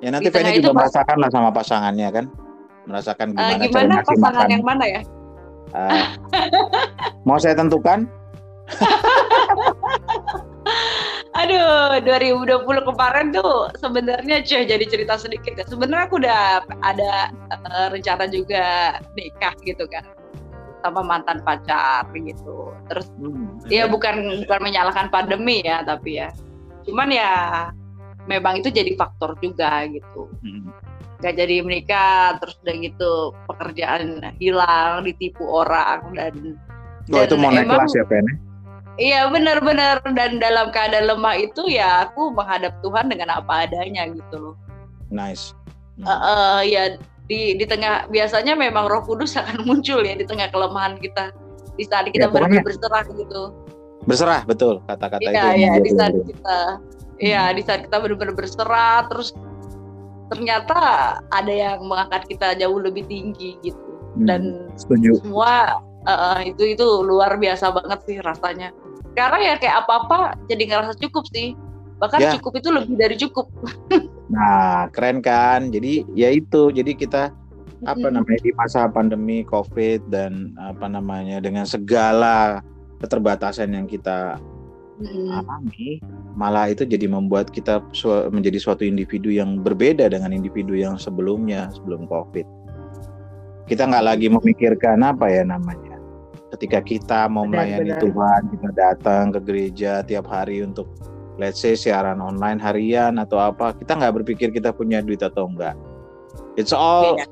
Ya 0.03 0.09
nanti 0.11 0.29
Feni 0.29 0.59
juga 0.59 0.75
merasakan 0.75 1.17
lah 1.17 1.33
sama 1.33 1.49
pasangannya 1.49 2.07
kan, 2.13 2.25
merasakan 2.85 3.31
Eh, 3.31 3.33
gimana, 3.33 3.49
cara 3.49 3.65
gimana 3.65 3.93
ngasih 3.97 4.05
pasangan 4.13 4.35
makan. 4.37 4.53
yang 4.53 4.61
mana 4.61 4.85
ya? 4.85 5.01
Ah. 5.73 6.13
mau 7.25 7.41
saya 7.41 7.57
tentukan? 7.57 8.05
Aduh, 11.45 12.01
2020 12.01 12.89
kemarin 12.89 13.29
tuh 13.29 13.69
sebenarnya 13.77 14.41
cuy 14.41 14.65
jadi 14.65 14.85
cerita 14.89 15.13
sedikit 15.13 15.53
ya. 15.61 15.65
Sebenarnya 15.69 16.09
aku 16.09 16.17
udah 16.17 16.65
ada 16.81 17.29
eh, 17.53 17.87
rencana 17.93 18.25
juga 18.25 18.97
nikah 19.13 19.53
gitu 19.61 19.85
kan 19.85 20.01
sama 20.81 21.05
mantan 21.05 21.45
pacar 21.45 22.09
gitu. 22.17 22.73
Terus 22.89 23.13
Hmm, 23.21 23.61
ya 23.69 23.85
bukan 23.85 24.45
bukan 24.45 24.59
menyalahkan 24.61 25.13
pandemi 25.13 25.61
ya 25.61 25.85
tapi 25.85 26.17
ya. 26.17 26.33
Cuman 26.89 27.13
ya 27.13 27.33
memang 28.25 28.65
itu 28.65 28.73
jadi 28.73 28.97
faktor 28.97 29.37
juga 29.37 29.85
gitu. 29.85 30.25
Hmm. 30.41 30.73
Gak 31.21 31.37
jadi 31.37 31.61
menikah 31.61 32.41
terus 32.41 32.57
udah 32.65 32.75
gitu 32.81 33.13
pekerjaan 33.45 34.33
hilang 34.41 35.05
ditipu 35.05 35.45
orang 35.45 36.09
dan 36.17 36.57
Oh, 37.13 37.21
itu 37.21 37.37
Dan 37.37 37.41
mau 37.45 37.53
naik 37.53 37.69
kelas 37.69 37.93
ya 37.93 38.05
Feni? 38.09 38.33
Iya 38.95 39.27
benar-benar 39.27 39.99
dan 40.15 40.39
dalam 40.39 40.71
keadaan 40.71 41.09
lemah 41.09 41.35
itu 41.35 41.67
ya 41.67 42.07
aku 42.07 42.31
menghadap 42.31 42.71
Tuhan 42.79 43.11
dengan 43.11 43.27
apa 43.33 43.67
adanya 43.67 44.07
gitu 44.07 44.35
loh. 44.39 44.55
Nice. 45.09 45.51
Hmm. 45.97 46.07
Eh, 46.07 46.19
eh, 46.23 46.59
ya 46.65 46.83
di 47.25 47.55
di 47.55 47.65
tengah 47.65 48.07
biasanya 48.07 48.55
memang 48.55 48.87
Roh 48.87 49.03
Kudus 49.03 49.35
akan 49.41 49.63
muncul 49.63 49.99
ya 49.99 50.13
di 50.13 50.23
tengah 50.23 50.47
kelemahan 50.47 50.95
kita 50.97 51.35
di 51.75 51.83
saat 51.83 52.07
kita 52.07 52.17
Ya, 52.17 52.29
pokoknya- 52.29 52.63
benar-benar 52.63 52.65
berserah 52.65 53.05
gitu. 53.11 53.41
Berserah 54.05 54.41
betul 54.45 54.79
kata-kata 54.85 55.19
Iya 55.21 55.31
itu. 55.33 55.35
ya 55.35 55.51
yang 55.65 55.75
di 55.77 55.91
saat 55.91 56.13
bilang. 56.13 56.27
kita 56.29 56.57
Iya 57.15 57.43
di 57.51 57.61
saat 57.63 57.79
kita 57.81 57.95
benar-benar 57.97 58.33
berserah 58.33 58.97
terus 59.07 59.31
ternyata 60.25 60.79
ada 61.29 61.53
yang 61.53 61.79
mengangkat 61.81 62.25
kita 62.27 62.55
jauh 62.55 62.79
lebih 62.79 63.05
tinggi 63.05 63.59
gitu 63.61 63.81
Hmm, 64.15 64.23
dan 64.23 64.41
setuju. 64.73 65.19
semua 65.19 65.75
uh, 66.03 66.39
itu 66.39 66.71
itu 66.71 66.85
luar 67.03 67.35
biasa 67.35 67.67
banget 67.69 67.99
sih 68.05 68.17
rasanya 68.17 68.71
sekarang 69.15 69.41
ya 69.47 69.55
kayak 69.55 69.87
apa 69.87 69.93
apa 70.03 70.17
jadi 70.51 70.63
ngerasa 70.67 70.99
cukup 70.99 71.23
sih 71.31 71.55
bahkan 71.95 72.19
Ya. 72.19 72.35
cukup 72.35 72.59
itu 72.59 72.69
lebih 72.75 72.95
dari 72.99 73.15
cukup 73.15 73.47
Nah, 74.25 74.89
keren 74.89 75.21
kan? 75.21 75.69
Jadi 75.69 76.05
ya 76.17 76.33
itu. 76.33 76.73
Jadi 76.73 76.97
kita 76.97 77.29
apa 77.85 78.07
namanya 78.09 78.41
di 78.41 78.51
masa 78.55 78.89
pandemi 78.89 79.45
Covid 79.45 80.09
dan 80.09 80.55
apa 80.57 80.89
namanya 80.89 81.37
dengan 81.37 81.67
segala 81.69 82.65
keterbatasan 83.03 83.75
yang 83.75 83.85
kita 83.85 84.41
alami, 85.29 85.99
malah 86.39 86.71
itu 86.71 86.87
jadi 86.87 87.05
membuat 87.05 87.51
kita 87.51 87.83
menjadi 88.31 88.57
suatu 88.57 88.87
individu 88.87 89.27
yang 89.27 89.59
berbeda 89.59 90.07
dengan 90.07 90.31
individu 90.31 90.73
yang 90.73 90.95
sebelumnya 90.95 91.69
sebelum 91.75 92.07
Covid. 92.09 92.47
Kita 93.69 93.85
nggak 93.85 94.05
lagi 94.05 94.27
memikirkan 94.31 95.03
apa 95.05 95.29
ya 95.29 95.43
namanya. 95.45 95.84
Ketika 96.53 96.79
kita 96.85 97.19
mau 97.25 97.49
melayani 97.49 97.97
Tuhan, 97.97 98.41
kita 98.53 98.69
datang 98.75 99.33
ke 99.33 99.39
gereja 99.41 100.05
tiap 100.05 100.29
hari 100.29 100.61
untuk 100.61 100.87
let's 101.41 101.59
say 101.59 101.73
siaran 101.75 102.21
online 102.21 102.61
harian 102.61 103.19
atau 103.19 103.41
apa 103.41 103.75
kita 103.75 103.97
nggak 103.97 104.23
berpikir 104.23 104.53
kita 104.55 104.71
punya 104.71 105.03
duit 105.03 105.19
atau 105.19 105.51
enggak 105.51 105.75
it's 106.55 106.71
all 106.71 107.19
yeah. 107.19 107.27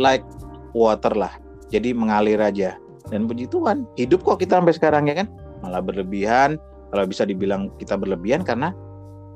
like 0.00 0.24
water 0.72 1.12
lah. 1.12 1.32
Jadi 1.72 1.96
mengalir 1.96 2.40
aja. 2.40 2.76
Dan 3.08 3.28
puji 3.28 3.48
Tuhan 3.48 3.84
hidup 3.96 4.24
kok 4.24 4.40
kita 4.40 4.60
sampai 4.60 4.74
sekarang 4.76 5.08
ya 5.08 5.24
kan? 5.24 5.28
Malah 5.60 5.84
berlebihan. 5.84 6.56
Kalau 6.92 7.04
bisa 7.08 7.24
dibilang 7.24 7.72
kita 7.80 7.96
berlebihan 7.96 8.44
karena 8.44 8.72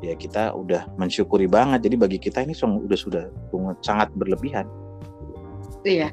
ya 0.05 0.13
kita 0.17 0.53
udah 0.53 0.89
mensyukuri 1.01 1.49
banget. 1.49 1.89
Jadi 1.89 1.97
bagi 1.97 2.19
kita 2.21 2.45
ini 2.45 2.53
sudah 2.57 2.97
sudah 2.97 3.25
sangat 3.81 4.13
berlebihan. 4.17 4.69
Iya 5.85 6.13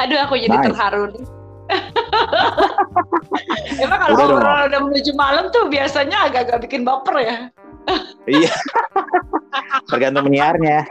aduh 0.00 0.18
aku 0.24 0.34
jadi 0.38 0.56
nice. 0.56 0.66
terharu 0.70 1.04
nih 1.14 1.24
Emang 3.82 3.98
kalau 4.02 4.26
udah 4.26 4.42
orang 4.42 4.66
udah 4.74 4.80
menuju 4.90 5.14
malam 5.14 5.54
tuh 5.54 5.70
biasanya 5.70 6.26
agak-agak 6.26 6.66
bikin 6.66 6.82
baper 6.82 7.14
ya? 7.22 7.36
iya. 8.26 8.50
Tergantung 9.86 10.26
menyiarnya. 10.26 10.82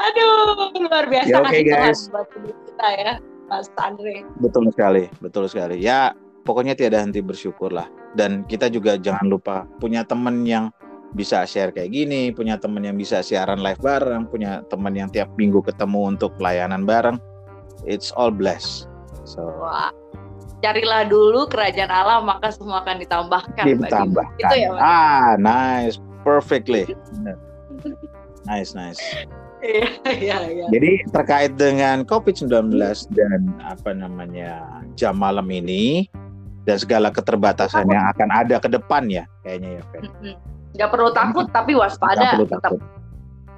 Aduh, 0.00 0.72
luar 0.80 1.04
biasa 1.06 1.28
ya, 1.28 1.44
okay, 1.44 1.62
guys. 1.62 2.08
buat 2.08 2.26
kita 2.32 2.88
ya, 2.96 3.12
Mas 3.52 3.68
Andre. 3.76 4.24
Betul 4.40 4.72
sekali, 4.72 5.12
betul 5.20 5.44
sekali. 5.46 5.76
Ya, 5.78 6.16
pokoknya 6.42 6.74
tiada 6.74 7.04
henti 7.04 7.20
bersyukur 7.20 7.70
lah. 7.70 7.86
Dan 8.16 8.48
kita 8.48 8.72
juga 8.72 8.98
jangan 8.98 9.28
lupa 9.28 9.68
punya 9.78 10.02
temen 10.02 10.42
yang 10.48 10.72
bisa 11.16 11.42
share 11.42 11.74
kayak 11.74 11.90
gini, 11.90 12.30
punya 12.30 12.60
temen 12.60 12.86
yang 12.86 12.94
bisa 12.94 13.24
siaran 13.24 13.60
live 13.60 13.80
bareng, 13.82 14.30
punya 14.30 14.62
temen 14.70 14.94
yang 14.94 15.10
tiap 15.10 15.30
minggu 15.34 15.62
ketemu 15.64 16.14
untuk 16.16 16.34
pelayanan 16.38 16.86
bareng 16.86 17.18
it's 17.84 18.12
all 18.16 18.32
blessed. 18.32 18.88
So 19.24 19.44
Wah. 19.60 19.92
Carilah 20.60 21.08
dulu 21.08 21.48
kerajaan 21.48 21.88
Allah 21.88 22.20
maka 22.20 22.52
semua 22.52 22.84
akan 22.84 23.00
ditambahkan. 23.00 23.64
Ditambahkan. 23.64 24.36
Itu 24.44 24.54
ya, 24.60 24.68
Pak? 24.76 24.80
Ah, 24.84 25.30
nice. 25.40 25.96
Perfectly. 26.20 26.84
nice, 28.50 28.76
nice. 28.76 29.00
Iya, 29.64 29.88
iya, 30.20 30.36
iya. 30.52 30.66
Jadi 30.68 31.04
terkait 31.08 31.56
dengan 31.56 32.04
COVID-19 32.04 32.76
dan 33.16 33.40
apa 33.64 33.92
namanya 33.96 34.84
jam 35.00 35.16
malam 35.16 35.48
ini 35.48 36.12
dan 36.68 36.76
segala 36.76 37.08
keterbatasan 37.08 37.88
yang 37.88 38.04
akan 38.12 38.28
ada 38.28 38.60
ke 38.60 38.68
depan 38.68 39.08
ya 39.08 39.24
kayaknya 39.40 39.80
ya, 39.80 39.82
Fen. 39.92 40.02
Gak 40.78 40.90
perlu 40.90 41.10
takut 41.10 41.46
tapi 41.50 41.74
waspada. 41.74 42.38
Perlu 42.38 42.46
takut. 42.46 42.80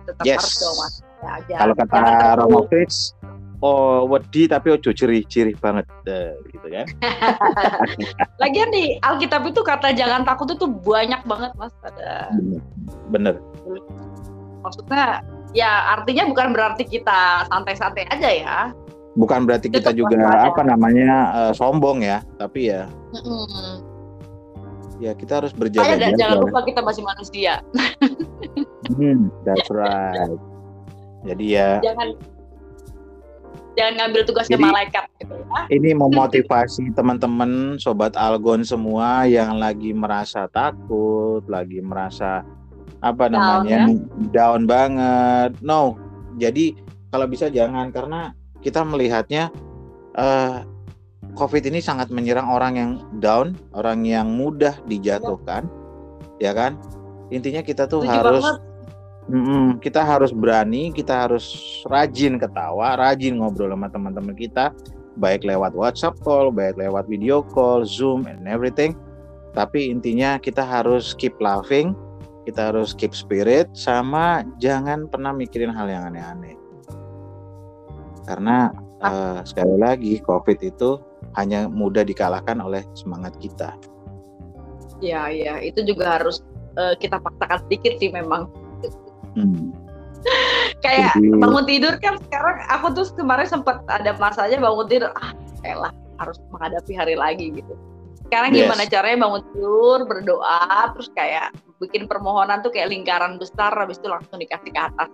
Tetap, 0.02 0.24
yes. 0.26 0.58
harus 0.58 1.02
Ya, 1.22 1.54
Kalau 1.54 1.74
kata 1.78 2.34
Romo 2.34 2.66
Fritz, 2.66 3.14
oh 3.62 4.10
wedi 4.10 4.50
tapi 4.50 4.74
ojo 4.74 4.90
ciri-ciri 4.90 5.54
banget 5.54 5.86
uh, 6.10 6.34
gitu 6.50 6.66
kan. 6.66 6.86
Lagian 8.42 8.74
di 8.74 8.98
Alkitab 8.98 9.46
itu 9.46 9.62
kata 9.62 9.94
jangan 9.94 10.26
takut 10.26 10.50
itu 10.50 10.66
banyak 10.66 11.22
banget 11.22 11.54
Mas 11.54 11.70
ada. 11.86 12.26
Bener. 13.14 13.38
Maksudnya 14.66 15.22
ya 15.54 15.94
artinya 15.94 16.26
bukan 16.26 16.50
berarti 16.50 16.90
kita 16.90 17.46
santai-santai 17.46 18.10
aja 18.10 18.30
ya. 18.34 18.58
Bukan 19.14 19.46
berarti 19.46 19.70
kita 19.70 19.94
juga 19.94 20.26
apa 20.26 20.66
namanya 20.66 21.30
uh, 21.30 21.52
sombong 21.54 22.02
ya, 22.02 22.24
tapi 22.40 22.72
ya. 22.72 22.90
Mm-hmm. 23.14 23.81
Ya 25.02 25.12
kita 25.18 25.42
harus 25.42 25.50
berjaga 25.50 25.98
dan 25.98 26.14
jangan 26.14 26.46
lupa 26.46 26.62
kita 26.62 26.78
masih 26.78 27.02
manusia. 27.02 27.58
hmm, 28.94 29.34
that's 29.42 29.66
right. 29.66 30.38
Jadi 31.26 31.58
ya. 31.58 31.82
Jangan 31.82 32.14
jangan 33.74 33.92
ngambil 33.98 34.22
tugasnya 34.30 34.54
Jadi, 34.54 34.64
malaikat 34.70 35.04
gitu 35.18 35.34
ya. 35.34 35.60
Ini 35.74 35.90
memotivasi 35.98 36.94
teman-teman 36.94 37.82
sobat 37.82 38.14
Algon 38.14 38.62
semua 38.62 39.26
yang 39.26 39.58
lagi 39.58 39.90
merasa 39.90 40.46
takut, 40.54 41.42
lagi 41.50 41.82
merasa 41.82 42.46
apa 43.02 43.26
down, 43.26 43.34
namanya 43.34 43.90
ya? 43.90 43.98
down 44.30 44.70
banget. 44.70 45.50
No. 45.66 45.98
Jadi 46.38 46.78
kalau 47.10 47.26
bisa 47.26 47.50
jangan 47.50 47.90
karena 47.90 48.38
kita 48.62 48.86
melihatnya 48.86 49.50
uh, 50.14 50.62
COVID 51.32 51.64
ini 51.68 51.80
sangat 51.80 52.12
menyerang 52.12 52.48
orang 52.48 52.74
yang 52.76 52.90
down, 53.18 53.56
orang 53.72 54.04
yang 54.04 54.36
mudah 54.36 54.76
dijatuhkan, 54.84 55.64
ya, 56.36 56.50
ya 56.50 56.52
kan? 56.52 56.76
Intinya 57.32 57.64
kita 57.64 57.88
tuh 57.88 58.04
Tujuh 58.04 58.12
harus 58.12 58.44
Mm-mm, 59.30 59.78
kita 59.78 60.02
harus 60.02 60.34
berani, 60.34 60.90
kita 60.90 61.14
harus 61.14 61.54
rajin 61.86 62.42
ketawa, 62.42 62.98
rajin 62.98 63.38
ngobrol 63.38 63.70
sama 63.70 63.86
teman-teman 63.86 64.34
kita, 64.34 64.74
baik 65.14 65.46
lewat 65.46 65.78
WhatsApp 65.78 66.18
call, 66.26 66.50
baik 66.50 66.74
lewat 66.74 67.06
video 67.06 67.38
call, 67.38 67.86
Zoom, 67.86 68.26
and 68.26 68.50
everything. 68.50 68.98
Tapi 69.54 69.94
intinya 69.94 70.42
kita 70.42 70.66
harus 70.66 71.14
keep 71.14 71.38
laughing, 71.38 71.94
kita 72.50 72.74
harus 72.74 72.98
keep 72.98 73.14
spirit, 73.14 73.70
sama 73.78 74.42
jangan 74.58 75.06
pernah 75.06 75.30
mikirin 75.30 75.70
hal 75.70 75.86
yang 75.86 76.02
aneh-aneh. 76.10 76.58
Karena 78.26 78.74
uh, 79.06 79.38
sekali 79.46 79.78
lagi 79.78 80.18
COVID 80.18 80.58
itu 80.66 80.98
hanya 81.38 81.70
mudah 81.70 82.04
dikalahkan 82.04 82.60
oleh 82.60 82.84
semangat 82.92 83.32
kita. 83.40 83.72
Ya, 85.02 85.26
ya, 85.32 85.58
itu 85.58 85.82
juga 85.82 86.20
harus 86.20 86.44
uh, 86.78 86.94
kita 86.96 87.18
paksakan 87.18 87.58
sedikit 87.66 87.98
sih 87.98 88.10
memang 88.12 88.48
Hmm. 89.32 89.72
kayak 90.84 91.16
bangun 91.40 91.64
tidur 91.64 91.96
kan 91.98 92.20
sekarang 92.28 92.60
aku 92.68 92.92
tuh 92.92 93.06
kemarin 93.16 93.48
sempat 93.48 93.80
ada 93.88 94.12
masanya 94.20 94.60
bangun 94.60 94.86
tidur 94.86 95.10
ah 95.16 95.32
elah 95.64 95.90
harus 96.20 96.36
menghadapi 96.52 96.92
hari 96.92 97.16
lagi 97.16 97.48
gitu 97.50 97.74
sekarang 98.28 98.52
yes. 98.54 98.68
gimana 98.68 98.84
caranya 98.86 99.18
bangun 99.24 99.42
tidur 99.50 99.98
berdoa 100.04 100.92
terus 100.94 101.08
kayak 101.16 101.48
bikin 101.80 102.06
permohonan 102.06 102.60
tuh 102.60 102.70
kayak 102.70 102.92
lingkaran 102.92 103.40
besar 103.40 103.72
habis 103.74 103.98
itu 103.98 104.06
langsung 104.12 104.38
dikasih 104.38 104.70
ke 104.70 104.80
atas 104.80 105.08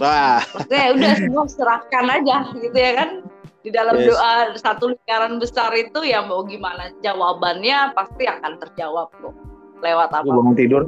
Wah. 0.00 0.40
Maksudnya 0.56 0.98
udah 0.98 1.12
semua 1.20 1.44
serahkan 1.46 2.06
aja 2.10 2.36
gitu 2.58 2.74
ya 2.74 2.92
kan 2.96 3.22
di 3.62 3.70
dalam 3.70 3.94
yes. 3.94 4.10
doa 4.10 4.34
satu 4.58 4.94
lingkaran 4.94 5.38
besar 5.38 5.70
itu 5.78 6.02
ya 6.02 6.26
mau 6.26 6.42
gimana 6.42 6.90
jawabannya 7.02 7.94
pasti 7.94 8.26
akan 8.26 8.58
terjawab 8.58 9.14
kok 9.14 9.34
lewat 9.82 10.10
apa? 10.14 10.26
bangun 10.26 10.54
tidur? 10.54 10.82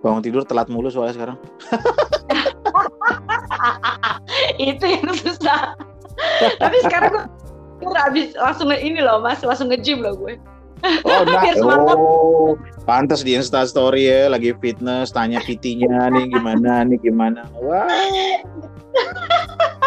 Bangun 0.00 0.22
tidur 0.22 0.42
telat 0.44 0.68
mulu 0.70 0.88
soalnya 0.88 1.14
sekarang. 1.16 1.36
Itu 4.70 4.84
yang 4.86 5.10
susah. 5.10 5.74
Tapi 6.56 6.76
sekarang 6.86 7.28
gue 7.78 7.98
habis 7.98 8.34
langsung 8.38 8.70
ini 8.72 9.02
loh 9.02 9.22
mas 9.22 9.42
langsung 9.42 9.68
nge-gym 9.68 10.00
loh 10.00 10.16
gue. 10.16 10.38
Oh, 11.02 11.26
nah, 11.26 11.42
oh, 11.98 12.54
pantas 12.86 13.26
di 13.26 13.34
Insta 13.34 13.66
Story 13.66 14.06
ya, 14.06 14.30
lagi 14.30 14.54
fitness, 14.62 15.10
tanya 15.10 15.42
PT-nya 15.42 16.06
nih 16.14 16.30
gimana, 16.30 16.86
nih 16.86 17.02
gimana. 17.02 17.42
Wah. 17.58 17.90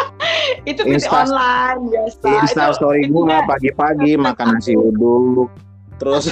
itu 0.66 0.82
PT 0.84 1.06
online 1.10 1.82
biasa. 1.90 2.28
Insta 2.44 2.64
itu, 2.70 2.76
Story 2.78 3.02
gue 3.08 3.38
pagi-pagi 3.48 4.12
makan 4.20 4.48
nasi 4.58 4.74
uduk, 4.76 5.50
terus. 5.98 6.32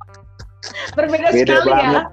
Berbeda 0.96 1.28
Beda 1.34 1.60
sekali 1.60 1.70
ya. 1.70 1.74
banget. 1.74 2.04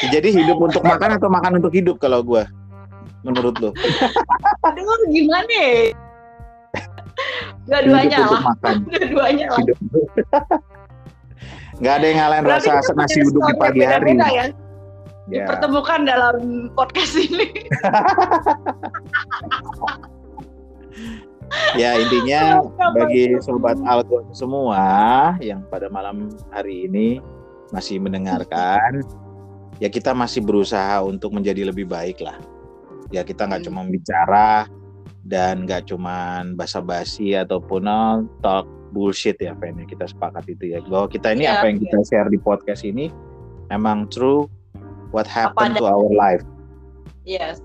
ya 0.00 0.08
Jadi 0.12 0.28
hidup 0.34 0.58
untuk 0.60 0.82
makan 0.84 1.16
atau 1.18 1.28
makan 1.28 1.52
untuk 1.62 1.72
hidup 1.74 1.96
kalau 1.98 2.22
gue? 2.22 2.42
Menurut 3.24 3.56
lo? 3.60 3.70
Aduh 4.68 4.98
gimana 5.08 5.48
ya? 5.48 5.92
Dua-duanya 7.64 8.18
lah. 8.28 8.40
Makan. 8.52 8.74
Dua-duanya 8.92 9.46
lah. 9.48 9.60
Hidup. 9.64 9.78
Gak 11.82 11.94
ada 11.98 12.06
yang 12.06 12.18
ngalahin 12.22 12.44
rasa 12.46 12.92
nasi 12.94 13.18
uduk 13.26 13.42
di 13.50 13.54
pagi 13.58 13.82
hari. 13.82 14.14
Ya? 14.14 14.54
Ya. 15.28 15.44
Dipertemukan 15.44 16.04
dalam 16.04 16.68
podcast 16.76 17.16
ini. 17.16 17.48
ya 21.78 21.98
intinya 21.98 22.62
bagi 22.94 23.38
sobat 23.42 23.78
Algon 23.84 24.30
semua 24.34 24.82
yang 25.38 25.62
pada 25.68 25.90
malam 25.90 26.30
hari 26.50 26.88
ini 26.88 27.20
masih 27.70 28.02
mendengarkan 28.02 29.02
ya 29.82 29.90
kita 29.90 30.14
masih 30.14 30.42
berusaha 30.42 31.02
untuk 31.02 31.34
menjadi 31.34 31.70
lebih 31.70 31.86
baik 31.86 32.22
lah 32.22 32.38
ya 33.10 33.26
kita 33.26 33.46
nggak 33.46 33.66
hmm. 33.66 33.70
cuma 33.70 33.80
bicara 33.86 34.50
dan 35.24 35.64
nggak 35.64 35.88
cuma 35.88 36.44
basa-basi 36.52 37.32
ataupun 37.32 37.88
oh, 37.88 38.28
talk 38.44 38.68
bullshit 38.94 39.34
ya 39.40 39.56
Fen 39.58 39.80
ya 39.80 39.86
kita 39.88 40.06
sepakat 40.06 40.46
itu 40.46 40.76
ya 40.76 40.78
bahwa 40.86 41.10
kita 41.10 41.34
ini 41.34 41.48
Iya, 41.48 41.58
apa 41.58 41.66
yang 41.66 41.78
kita 41.82 41.98
share 42.06 42.30
di 42.30 42.38
podcast 42.38 42.86
ini 42.86 43.10
emang 43.72 44.06
true 44.12 44.46
what 45.14 45.24
happened 45.24 45.78
to 45.78 45.86
our 45.86 46.10
life 46.10 46.42
Yes. 47.24 47.62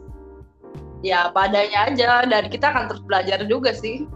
Ya 1.01 1.27
padanya 1.31 1.91
aja 1.91 2.23
dan 2.23 2.47
kita 2.47 2.71
akan 2.71 2.87
terus 2.87 3.03
belajar 3.03 3.43
juga 3.43 3.73
sih. 3.73 4.07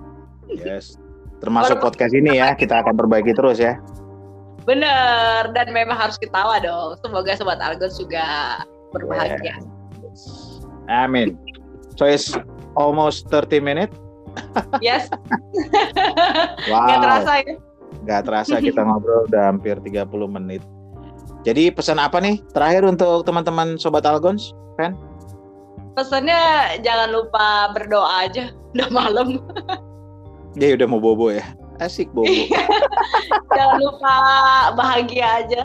yes 0.48 0.96
termasuk 1.40 1.76
Walaupun- 1.76 1.86
podcast 1.90 2.14
ini 2.14 2.40
ya 2.40 2.54
kita 2.54 2.80
akan 2.80 2.94
perbaiki 2.96 3.34
terus 3.34 3.58
ya 3.58 3.76
Bener 4.64 5.52
dan 5.52 5.76
memang 5.76 6.00
harus 6.00 6.16
ketawa 6.16 6.56
dong. 6.56 6.96
Semoga 7.04 7.36
sobat 7.36 7.60
Argos 7.60 8.00
juga 8.00 8.24
berbahagia. 8.96 9.60
amin 10.88 11.36
so 11.96 12.06
it's 12.06 12.32
almost 12.76 13.28
30 13.28 13.60
minutes 13.60 13.96
Yes. 14.80 15.12
wow 16.72 16.88
Nggak 16.88 17.00
terasa 17.04 17.32
ya. 17.44 17.54
nggak 18.04 18.22
terasa 18.24 18.56
kita 18.60 18.82
ngobrol 18.82 19.28
udah 19.28 19.44
hampir 19.52 19.76
30 19.80 20.08
menit 20.30 20.64
jadi 21.44 21.72
pesan 21.72 22.00
apa 22.00 22.20
nih 22.24 22.40
terakhir 22.56 22.88
untuk 22.88 23.28
teman-teman 23.28 23.76
sobat 23.80 24.04
Algons 24.08 24.52
Pesannya 25.94 26.82
jangan 26.82 27.14
lupa 27.14 27.70
berdoa 27.70 28.26
aja. 28.26 28.50
Udah 28.74 28.90
malam. 28.90 29.38
dia 30.58 30.78
udah 30.78 30.88
mau 30.90 31.02
bobo 31.02 31.34
ya 31.34 31.42
asik 31.82 32.10
bobo 32.14 32.30
jangan 33.58 33.78
lupa 33.82 34.14
bahagia 34.78 35.42
aja. 35.42 35.64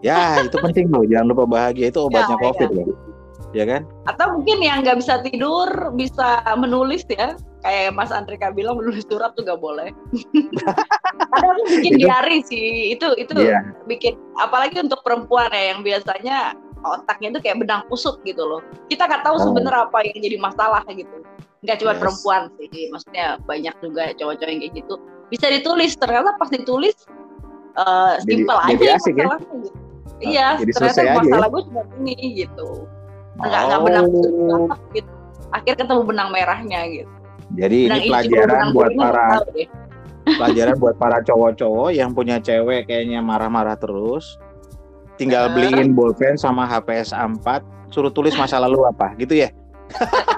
ya 0.00 0.40
itu 0.40 0.56
penting 0.56 0.88
loh 0.88 1.04
jangan 1.04 1.36
lupa 1.36 1.44
bahagia 1.44 1.92
itu 1.92 2.00
obatnya 2.00 2.36
Ya, 2.40 2.44
covid 2.48 2.70
loh 2.72 2.88
ya 3.52 3.64
kan 3.68 3.82
Atau 4.08 4.40
mungkin 4.40 4.64
yang 4.64 4.80
nggak 4.80 5.04
bisa 5.04 5.20
tidur 5.20 5.68
bisa 5.98 6.40
menulis 6.56 7.04
ya. 7.12 7.36
Kayak 7.60 7.92
Mas 7.92 8.08
Andrika 8.08 8.48
bilang 8.50 8.80
menulis 8.80 9.04
surat 9.04 9.36
juga 9.36 9.52
boleh. 9.54 9.92
Kadang 11.30 11.56
bikin 11.68 11.92
Itu- 11.96 12.06
diary 12.08 12.38
sih. 12.42 12.68
Itu 12.92 13.12
itu 13.14 13.32
Iya. 13.36 13.60
bikin 13.84 14.16
apalagi 14.36 14.80
untuk 14.80 15.04
perempuan 15.04 15.52
ya 15.52 15.76
yang 15.76 15.80
biasanya 15.80 16.56
otaknya 16.80 17.36
itu 17.36 17.40
kayak 17.44 17.60
benang 17.60 17.84
kusut 17.86 18.16
gitu 18.24 18.40
loh. 18.40 18.60
Kita 18.88 19.04
nggak 19.04 19.22
tahu 19.22 19.36
Oh. 19.36 19.44
sebenarnya 19.46 19.86
apa 19.86 19.98
yang 20.02 20.18
jadi 20.18 20.36
masalah 20.40 20.80
gitu. 20.88 21.16
Nggak 21.60 21.76
cuma 21.78 21.92
Yes. 21.92 22.00
perempuan 22.00 22.42
sih, 22.56 22.88
maksudnya 22.88 23.26
banyak 23.44 23.74
juga 23.84 24.02
cowok-cowok 24.16 24.48
yang 24.48 24.60
kayak 24.64 24.74
gitu. 24.80 24.94
Bisa 25.28 25.46
ditulis, 25.46 25.92
ternyata 25.94 26.32
pas 26.34 26.48
ditulis 26.48 26.96
eh 27.70 28.12
Jadi- 28.24 28.42
simpel 28.42 28.56
jadi 28.66 28.82
aja 28.82 28.96
asik 28.96 29.14
ya? 29.14 29.24
masalahnya 29.28 29.56
gitu. 29.62 29.78
Iya, 30.20 30.46
jadi 30.58 30.70
ternyata 30.74 31.00
aja 31.00 31.04
ya? 31.06 31.16
masalah 31.16 31.46
gue 31.48 31.62
cuma 31.68 31.82
ini 32.00 32.14
gitu. 32.34 32.68
Nggak 33.38 33.60
nggak 33.62 33.80
benang 33.84 34.04
kusut 34.10 34.32
Oh, 34.32 34.44
banget 34.48 34.80
gitu. 34.96 35.10
Akhir 35.50 35.74
ketemu 35.76 36.02
benang 36.02 36.28
merahnya 36.30 36.80
gitu. 36.88 37.12
Jadi 37.54 37.78
ini 37.86 37.90
Benang 37.90 38.08
pelajaran 38.10 38.62
buat 38.74 38.92
para 38.94 39.26
pelajaran 40.38 40.76
buat 40.78 40.96
para 41.00 41.18
cowok-cowok 41.26 41.90
yang 41.96 42.10
punya 42.14 42.38
cewek 42.38 42.86
kayaknya 42.86 43.18
marah-marah 43.24 43.74
terus 43.78 44.38
tinggal 45.18 45.50
Eh. 45.50 45.52
beliin 45.52 45.92
bolpen 45.92 46.38
sama 46.38 46.64
HPS 46.68 47.12
A4 47.12 47.60
suruh 47.90 48.12
tulis 48.14 48.32
masa 48.38 48.62
lalu 48.62 48.86
apa 48.86 49.12
gitu 49.18 49.34
ya 49.34 49.50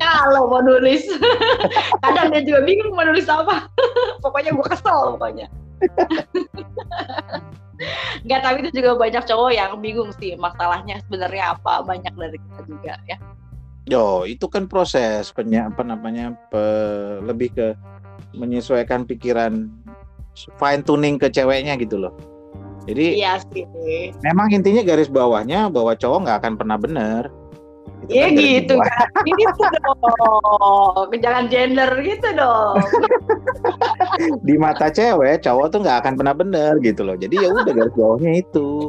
Kalau 0.00 0.46
mau 0.46 0.62
nulis, 0.62 1.02
kadang 2.04 2.30
dia 2.30 2.42
juga 2.44 2.60
bingung 2.62 2.92
mau 2.94 3.02
nulis 3.02 3.26
apa. 3.26 3.66
pokoknya 4.20 4.54
gue 4.54 4.66
kesel 4.68 5.16
pokoknya. 5.16 5.46
Enggak, 8.22 8.40
tapi 8.44 8.56
itu 8.64 8.70
juga 8.84 9.00
banyak 9.00 9.24
cowok 9.24 9.50
yang 9.56 9.72
bingung 9.80 10.12
sih 10.20 10.36
masalahnya 10.36 11.00
sebenarnya 11.08 11.56
apa 11.56 11.80
banyak 11.82 12.12
dari 12.14 12.36
kita 12.38 12.60
juga 12.68 12.92
ya. 13.08 13.16
Yo, 13.90 14.22
itu 14.22 14.46
kan 14.46 14.64
proses 14.64 15.34
penya, 15.34 15.66
apa 15.66 15.82
namanya 15.82 16.30
pe- 16.46 17.18
lebih 17.20 17.50
ke 17.50 17.74
menyesuaikan 18.32 19.02
pikiran 19.02 19.66
fine 20.56 20.82
tuning 20.86 21.18
ke 21.18 21.26
ceweknya 21.26 21.74
gitu 21.74 21.98
loh. 21.98 22.14
Jadi 22.86 23.18
Iya 23.18 23.42
sih. 23.50 23.66
memang 24.22 24.48
intinya 24.48 24.80
garis 24.80 25.10
bawahnya 25.10 25.66
bahwa 25.68 25.92
cowok 25.92 26.18
nggak 26.22 26.38
akan 26.38 26.54
pernah 26.54 26.78
bener. 26.78 27.22
Iya 28.08 28.24
kan 28.24 28.38
gitu 28.38 28.74
kan. 28.78 29.06
Gitu 29.28 29.64
dong. 29.76 31.10
Jangan 31.18 31.44
gender 31.50 31.90
gitu 32.00 32.28
dong. 32.32 32.78
Di 34.46 34.54
mata 34.56 34.88
cewek, 34.88 35.42
cowok 35.42 35.66
tuh 35.68 35.78
nggak 35.82 35.98
akan 36.00 36.14
pernah 36.14 36.32
bener 36.32 36.78
gitu 36.80 37.02
loh. 37.02 37.18
Jadi 37.18 37.36
ya 37.36 37.50
udah 37.50 37.68
garis 37.68 37.92
bawahnya 37.92 38.32
itu. 38.40 38.88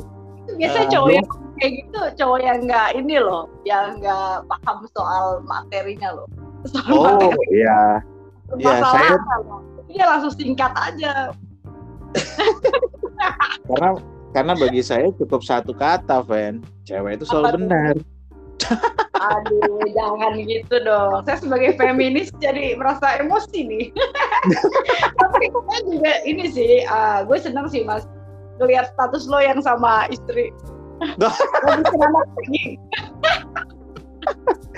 Biasanya 0.55 0.85
Ah, 0.87 0.91
cowok 0.93 1.07
belum. 1.07 1.17
yang 1.17 1.27
kayak 1.61 1.85
gitu 1.85 2.01
cowok 2.17 2.39
yang 2.41 2.59
nggak 2.65 2.89
ini 2.97 3.15
loh, 3.21 3.45
yang 3.69 4.01
nggak 4.01 4.49
paham 4.49 4.89
soal 4.97 5.45
materinya 5.45 6.09
loh. 6.17 6.27
Soal 6.65 6.89
Oh 6.89 7.29
materi 7.29 7.61
iya, 7.61 8.01
iya, 8.57 8.73
saya-. 8.81 9.21
Iya 9.91 10.05
langsung 10.09 10.33
singkat 10.33 10.73
aja. 10.73 11.29
karena 13.69 13.89
karena 14.33 14.53
bagi 14.57 14.81
saya 14.81 15.13
cukup 15.15 15.45
satu 15.45 15.77
kata, 15.77 16.25
Van. 16.25 16.65
Cewek 16.87 17.21
itu 17.21 17.25
Apa 17.29 17.31
selalu 17.31 17.45
tuh? 17.45 17.55
benar. 17.61 17.95
Aduh, 19.21 19.85
jangan 19.93 20.33
gitu 20.41 20.75
dong. 20.81 21.21
Saya 21.29 21.37
sebagai 21.37 21.77
feminis 21.77 22.33
jadi 22.41 22.73
merasa 22.73 23.21
emosi 23.21 23.59
nih. 23.67 23.85
Tapi 25.21 25.45
juga 25.85 26.13
ini 26.25 26.49
sih, 26.49 26.81
ah, 26.89 27.21
gue 27.21 27.37
senang 27.37 27.69
sih 27.69 27.85
mas 27.85 28.09
ngelihat 28.57 28.93
status 28.97 29.29
lo 29.29 29.37
yang 29.43 29.61
sama 29.61 30.09
istri. 30.09 30.49
Lagi. 31.01 32.77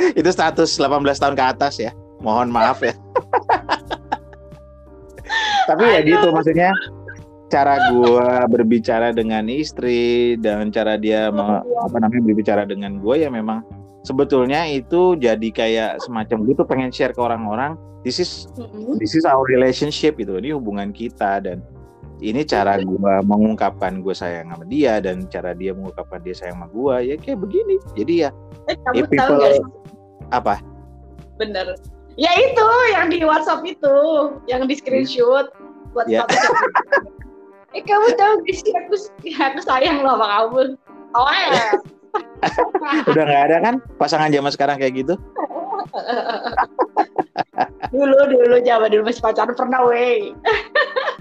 Itu 0.20 0.30
status 0.32 0.80
18 0.80 1.04
tahun 1.20 1.36
ke 1.36 1.44
atas 1.44 1.80
ya. 1.80 1.92
Mohon 2.24 2.56
maaf 2.56 2.80
ya. 2.82 2.94
Tapi 5.70 5.84
ya 5.84 6.00
gitu 6.04 6.32
maksudnya 6.32 6.72
cara 7.48 7.78
gua 7.94 8.50
berbicara 8.50 9.14
dengan 9.14 9.46
istri 9.46 10.34
dan 10.42 10.74
cara 10.74 10.98
dia 10.98 11.30
me- 11.30 11.62
apa 11.62 11.98
namanya 12.02 12.26
berbicara 12.26 12.66
dengan 12.66 12.98
gue 12.98 13.22
ya 13.22 13.30
memang 13.30 13.62
sebetulnya 14.02 14.66
itu 14.66 15.14
jadi 15.16 15.48
kayak 15.54 16.02
semacam 16.02 16.50
gitu 16.50 16.66
pengen 16.66 16.90
share 16.90 17.14
ke 17.14 17.22
orang-orang 17.22 17.78
this 18.02 18.18
is 18.18 18.50
this 18.98 19.14
is 19.14 19.24
our 19.24 19.46
relationship 19.48 20.18
gitu 20.18 20.36
ini 20.42 20.52
hubungan 20.52 20.90
kita 20.92 21.40
dan 21.46 21.62
ini 22.24 22.42
cara 22.48 22.80
gua 22.80 23.20
mengungkapkan 23.22 24.00
gue 24.00 24.16
sayang 24.16 24.48
sama 24.48 24.64
dia 24.64 25.04
dan 25.04 25.28
cara 25.28 25.52
dia 25.52 25.76
mengungkapkan 25.76 26.24
dia 26.24 26.32
sayang 26.32 26.56
sama 26.56 26.72
gua 26.72 27.04
ya 27.04 27.20
kayak 27.20 27.44
begini 27.44 27.76
jadi 27.94 28.14
ya 28.16 28.30
Eh, 28.72 28.80
kamu 28.80 28.96
if 28.96 29.04
tahu 29.04 29.12
people 29.12 29.36
nggak 29.38 29.54
sih? 29.60 29.66
apa 30.32 30.56
Bener. 31.36 31.68
Ya 32.16 32.30
itu 32.38 32.68
yang 32.94 33.10
di 33.10 33.26
WhatsApp 33.26 33.66
itu, 33.66 33.98
yang 34.46 34.70
di 34.70 34.78
screenshot 34.78 35.50
buat 35.92 36.06
Ya. 36.06 36.24
status. 36.24 36.46
eh 37.76 37.82
kamu 37.82 38.14
tahu 38.16 38.34
gak 38.46 38.54
sih 38.54 38.72
aku, 38.78 38.96
aku 39.34 39.60
sayang 39.66 40.06
loh 40.06 40.14
sama 40.16 40.28
kamu. 40.30 40.62
Oh 41.18 41.34
ya. 41.34 41.74
udah 43.10 43.24
nggak 43.26 43.44
ada 43.50 43.58
kan 43.66 43.76
pasangan 43.98 44.30
zaman 44.30 44.54
sekarang 44.54 44.78
kayak 44.78 45.02
gitu 45.02 45.18
dulu 47.90 48.18
dulu 48.30 48.56
zaman 48.62 48.88
dulu 48.94 49.02
masih 49.10 49.26
pacaran 49.26 49.58
pernah 49.58 49.82
weh. 49.90 50.30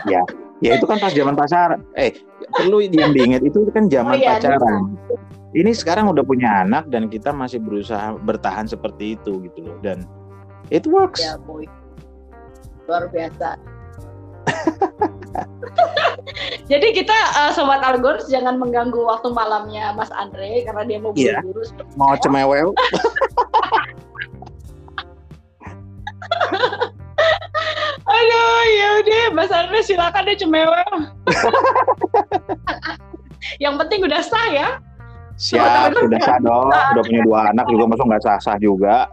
ya 0.04 0.20
itu 0.62 0.86
kan 0.86 0.96
pas 0.96 1.10
zaman 1.10 1.34
pacaran 1.34 1.82
eh 1.92 2.14
perlu 2.52 2.78
yang 2.80 3.10
diingat 3.10 3.42
itu 3.42 3.66
kan 3.70 3.90
zaman 3.90 4.14
Oh 4.14 4.18
iya, 4.18 4.38
pacaran 4.38 4.94
ini 5.52 5.70
sekarang 5.70 6.06
udah 6.06 6.22
punya 6.22 6.62
anak 6.62 6.86
dan 6.86 7.06
kita 7.06 7.28
masih 7.28 7.58
berusaha 7.58 8.14
bertahan 8.18 8.64
seperti 8.64 9.16
itu 9.16 9.42
gitu 9.42 9.58
loh 9.60 9.76
dan 9.80 10.06
it 10.68 10.86
works 10.86 11.20
Ya 11.20 11.34
boy. 11.38 11.66
Luar 12.86 13.06
biasa. 13.08 13.58
Jadi 16.66 16.88
kita 16.92 17.12
eh, 17.12 17.52
sobat 17.52 17.82
Algors 17.82 18.26
jangan 18.26 18.56
mengganggu 18.56 18.98
waktu 18.98 19.30
malamnya 19.30 19.92
Mas 19.92 20.10
Andre 20.10 20.62
karena 20.62 20.82
dia 20.82 20.98
mau 20.98 21.12
Iya. 21.12 21.42
buru-buru. 21.42 21.62
mau 21.94 22.14
cemewew 22.18 22.70
Aduh, 28.22 28.64
ya 28.70 28.88
udah 29.02 29.24
Mas 29.34 29.50
Andre 29.50 29.82
silakan 29.82 30.30
deh 30.30 30.38
cemewe. 30.38 30.78
Yang 33.62 33.74
penting 33.82 34.00
udah 34.06 34.22
sah 34.22 34.48
ya. 34.54 34.68
siap 35.32 35.96
udah 35.96 36.20
sah 36.22 36.38
dong 36.44 36.68
udah 36.70 37.02
punya 37.02 37.24
dua 37.24 37.50
anak 37.50 37.66
juga 37.66 37.88
masuk 37.90 38.04
nggak 38.04 38.22
sah 38.22 38.38
sah 38.38 38.56
juga 38.60 39.08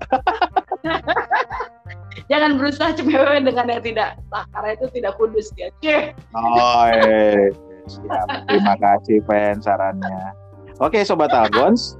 Jangan 2.29 2.61
berusaha 2.61 2.93
cemewe 2.93 3.41
dengan 3.41 3.65
yang 3.65 3.81
tidak 3.81 4.21
sah 4.29 4.45
karena 4.53 4.77
itu 4.77 4.85
tidak 4.93 5.17
kudus 5.17 5.49
ya. 5.57 5.73
Cih. 5.81 6.13
oh 6.37 6.85
eh. 6.91 7.49
siap 7.89 8.45
terima 8.45 8.77
kasih 8.77 9.17
Pen 9.25 9.57
sarannya 9.63 10.37
oke 10.77 11.01
sobat 11.01 11.33
Algons 11.33 11.97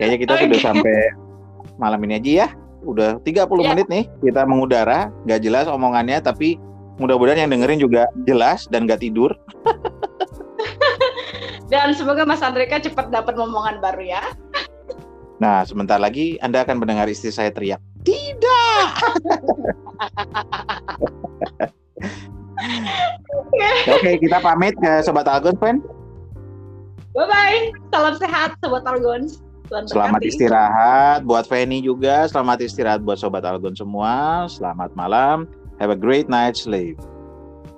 kayaknya 0.00 0.18
kita 0.24 0.32
sudah 0.40 0.56
Oke. 0.56 0.64
sampai 0.64 0.96
malam 1.76 2.00
ini 2.08 2.16
aja 2.16 2.30
ya 2.46 2.48
udah 2.86 3.18
30 3.26 3.50
Ya. 3.60 3.74
menit 3.74 3.86
nih 3.90 4.04
kita 4.22 4.46
mengudara 4.46 5.10
nggak 5.26 5.42
jelas 5.42 5.66
omongannya 5.66 6.22
tapi 6.22 6.56
mudah-mudahan 7.02 7.44
yang 7.44 7.50
dengerin 7.52 7.82
juga 7.82 8.06
jelas 8.24 8.70
dan 8.70 8.86
nggak 8.86 9.02
tidur 9.02 9.34
Dan 11.66 11.98
semoga 11.98 12.22
Mas 12.22 12.46
Andreka 12.46 12.78
cepat 12.78 13.10
dapat 13.10 13.34
momongan 13.34 13.82
baru 13.82 14.02
ya. 14.06 14.22
Nah, 15.42 15.66
sebentar 15.66 15.98
lagi 15.98 16.38
Anda 16.38 16.62
akan 16.62 16.78
mendengar 16.78 17.10
istri 17.10 17.34
saya 17.34 17.50
teriak, 17.50 17.82
"Tidak!" 18.06 18.86
Oke, 23.86 24.00
okay, 24.00 24.14
kita 24.16 24.40
pamit 24.40 24.78
ke 24.80 25.02
Sobat 25.04 25.28
Algon, 25.28 25.58
Pen. 25.58 25.82
Bye-bye. 27.12 27.72
Salam 27.92 28.14
sehat, 28.16 28.56
Sobat 28.64 28.86
Selamat 29.66 30.22
istirahat 30.22 31.26
buat 31.26 31.44
Feni 31.46 31.82
juga. 31.82 32.26
Selamat 32.30 32.62
istirahat 32.62 33.02
buat 33.02 33.18
Sobat 33.18 33.42
Algon 33.42 33.74
semua. 33.74 34.46
Selamat 34.46 34.94
malam. 34.94 35.50
Have 35.82 35.92
a 35.92 35.98
great 35.98 36.30
night 36.30 36.56
sleep. 36.56 36.96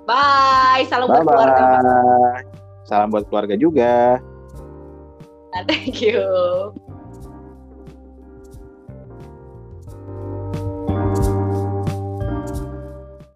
Bye. 0.08 0.88
Salam 0.88 1.08
buat 1.08 1.24
keluarga. 1.24 1.66
Salam 2.88 3.08
buat 3.12 3.24
keluarga 3.28 3.54
juga. 3.56 4.20
Thank 5.66 6.04
you. 6.04 6.22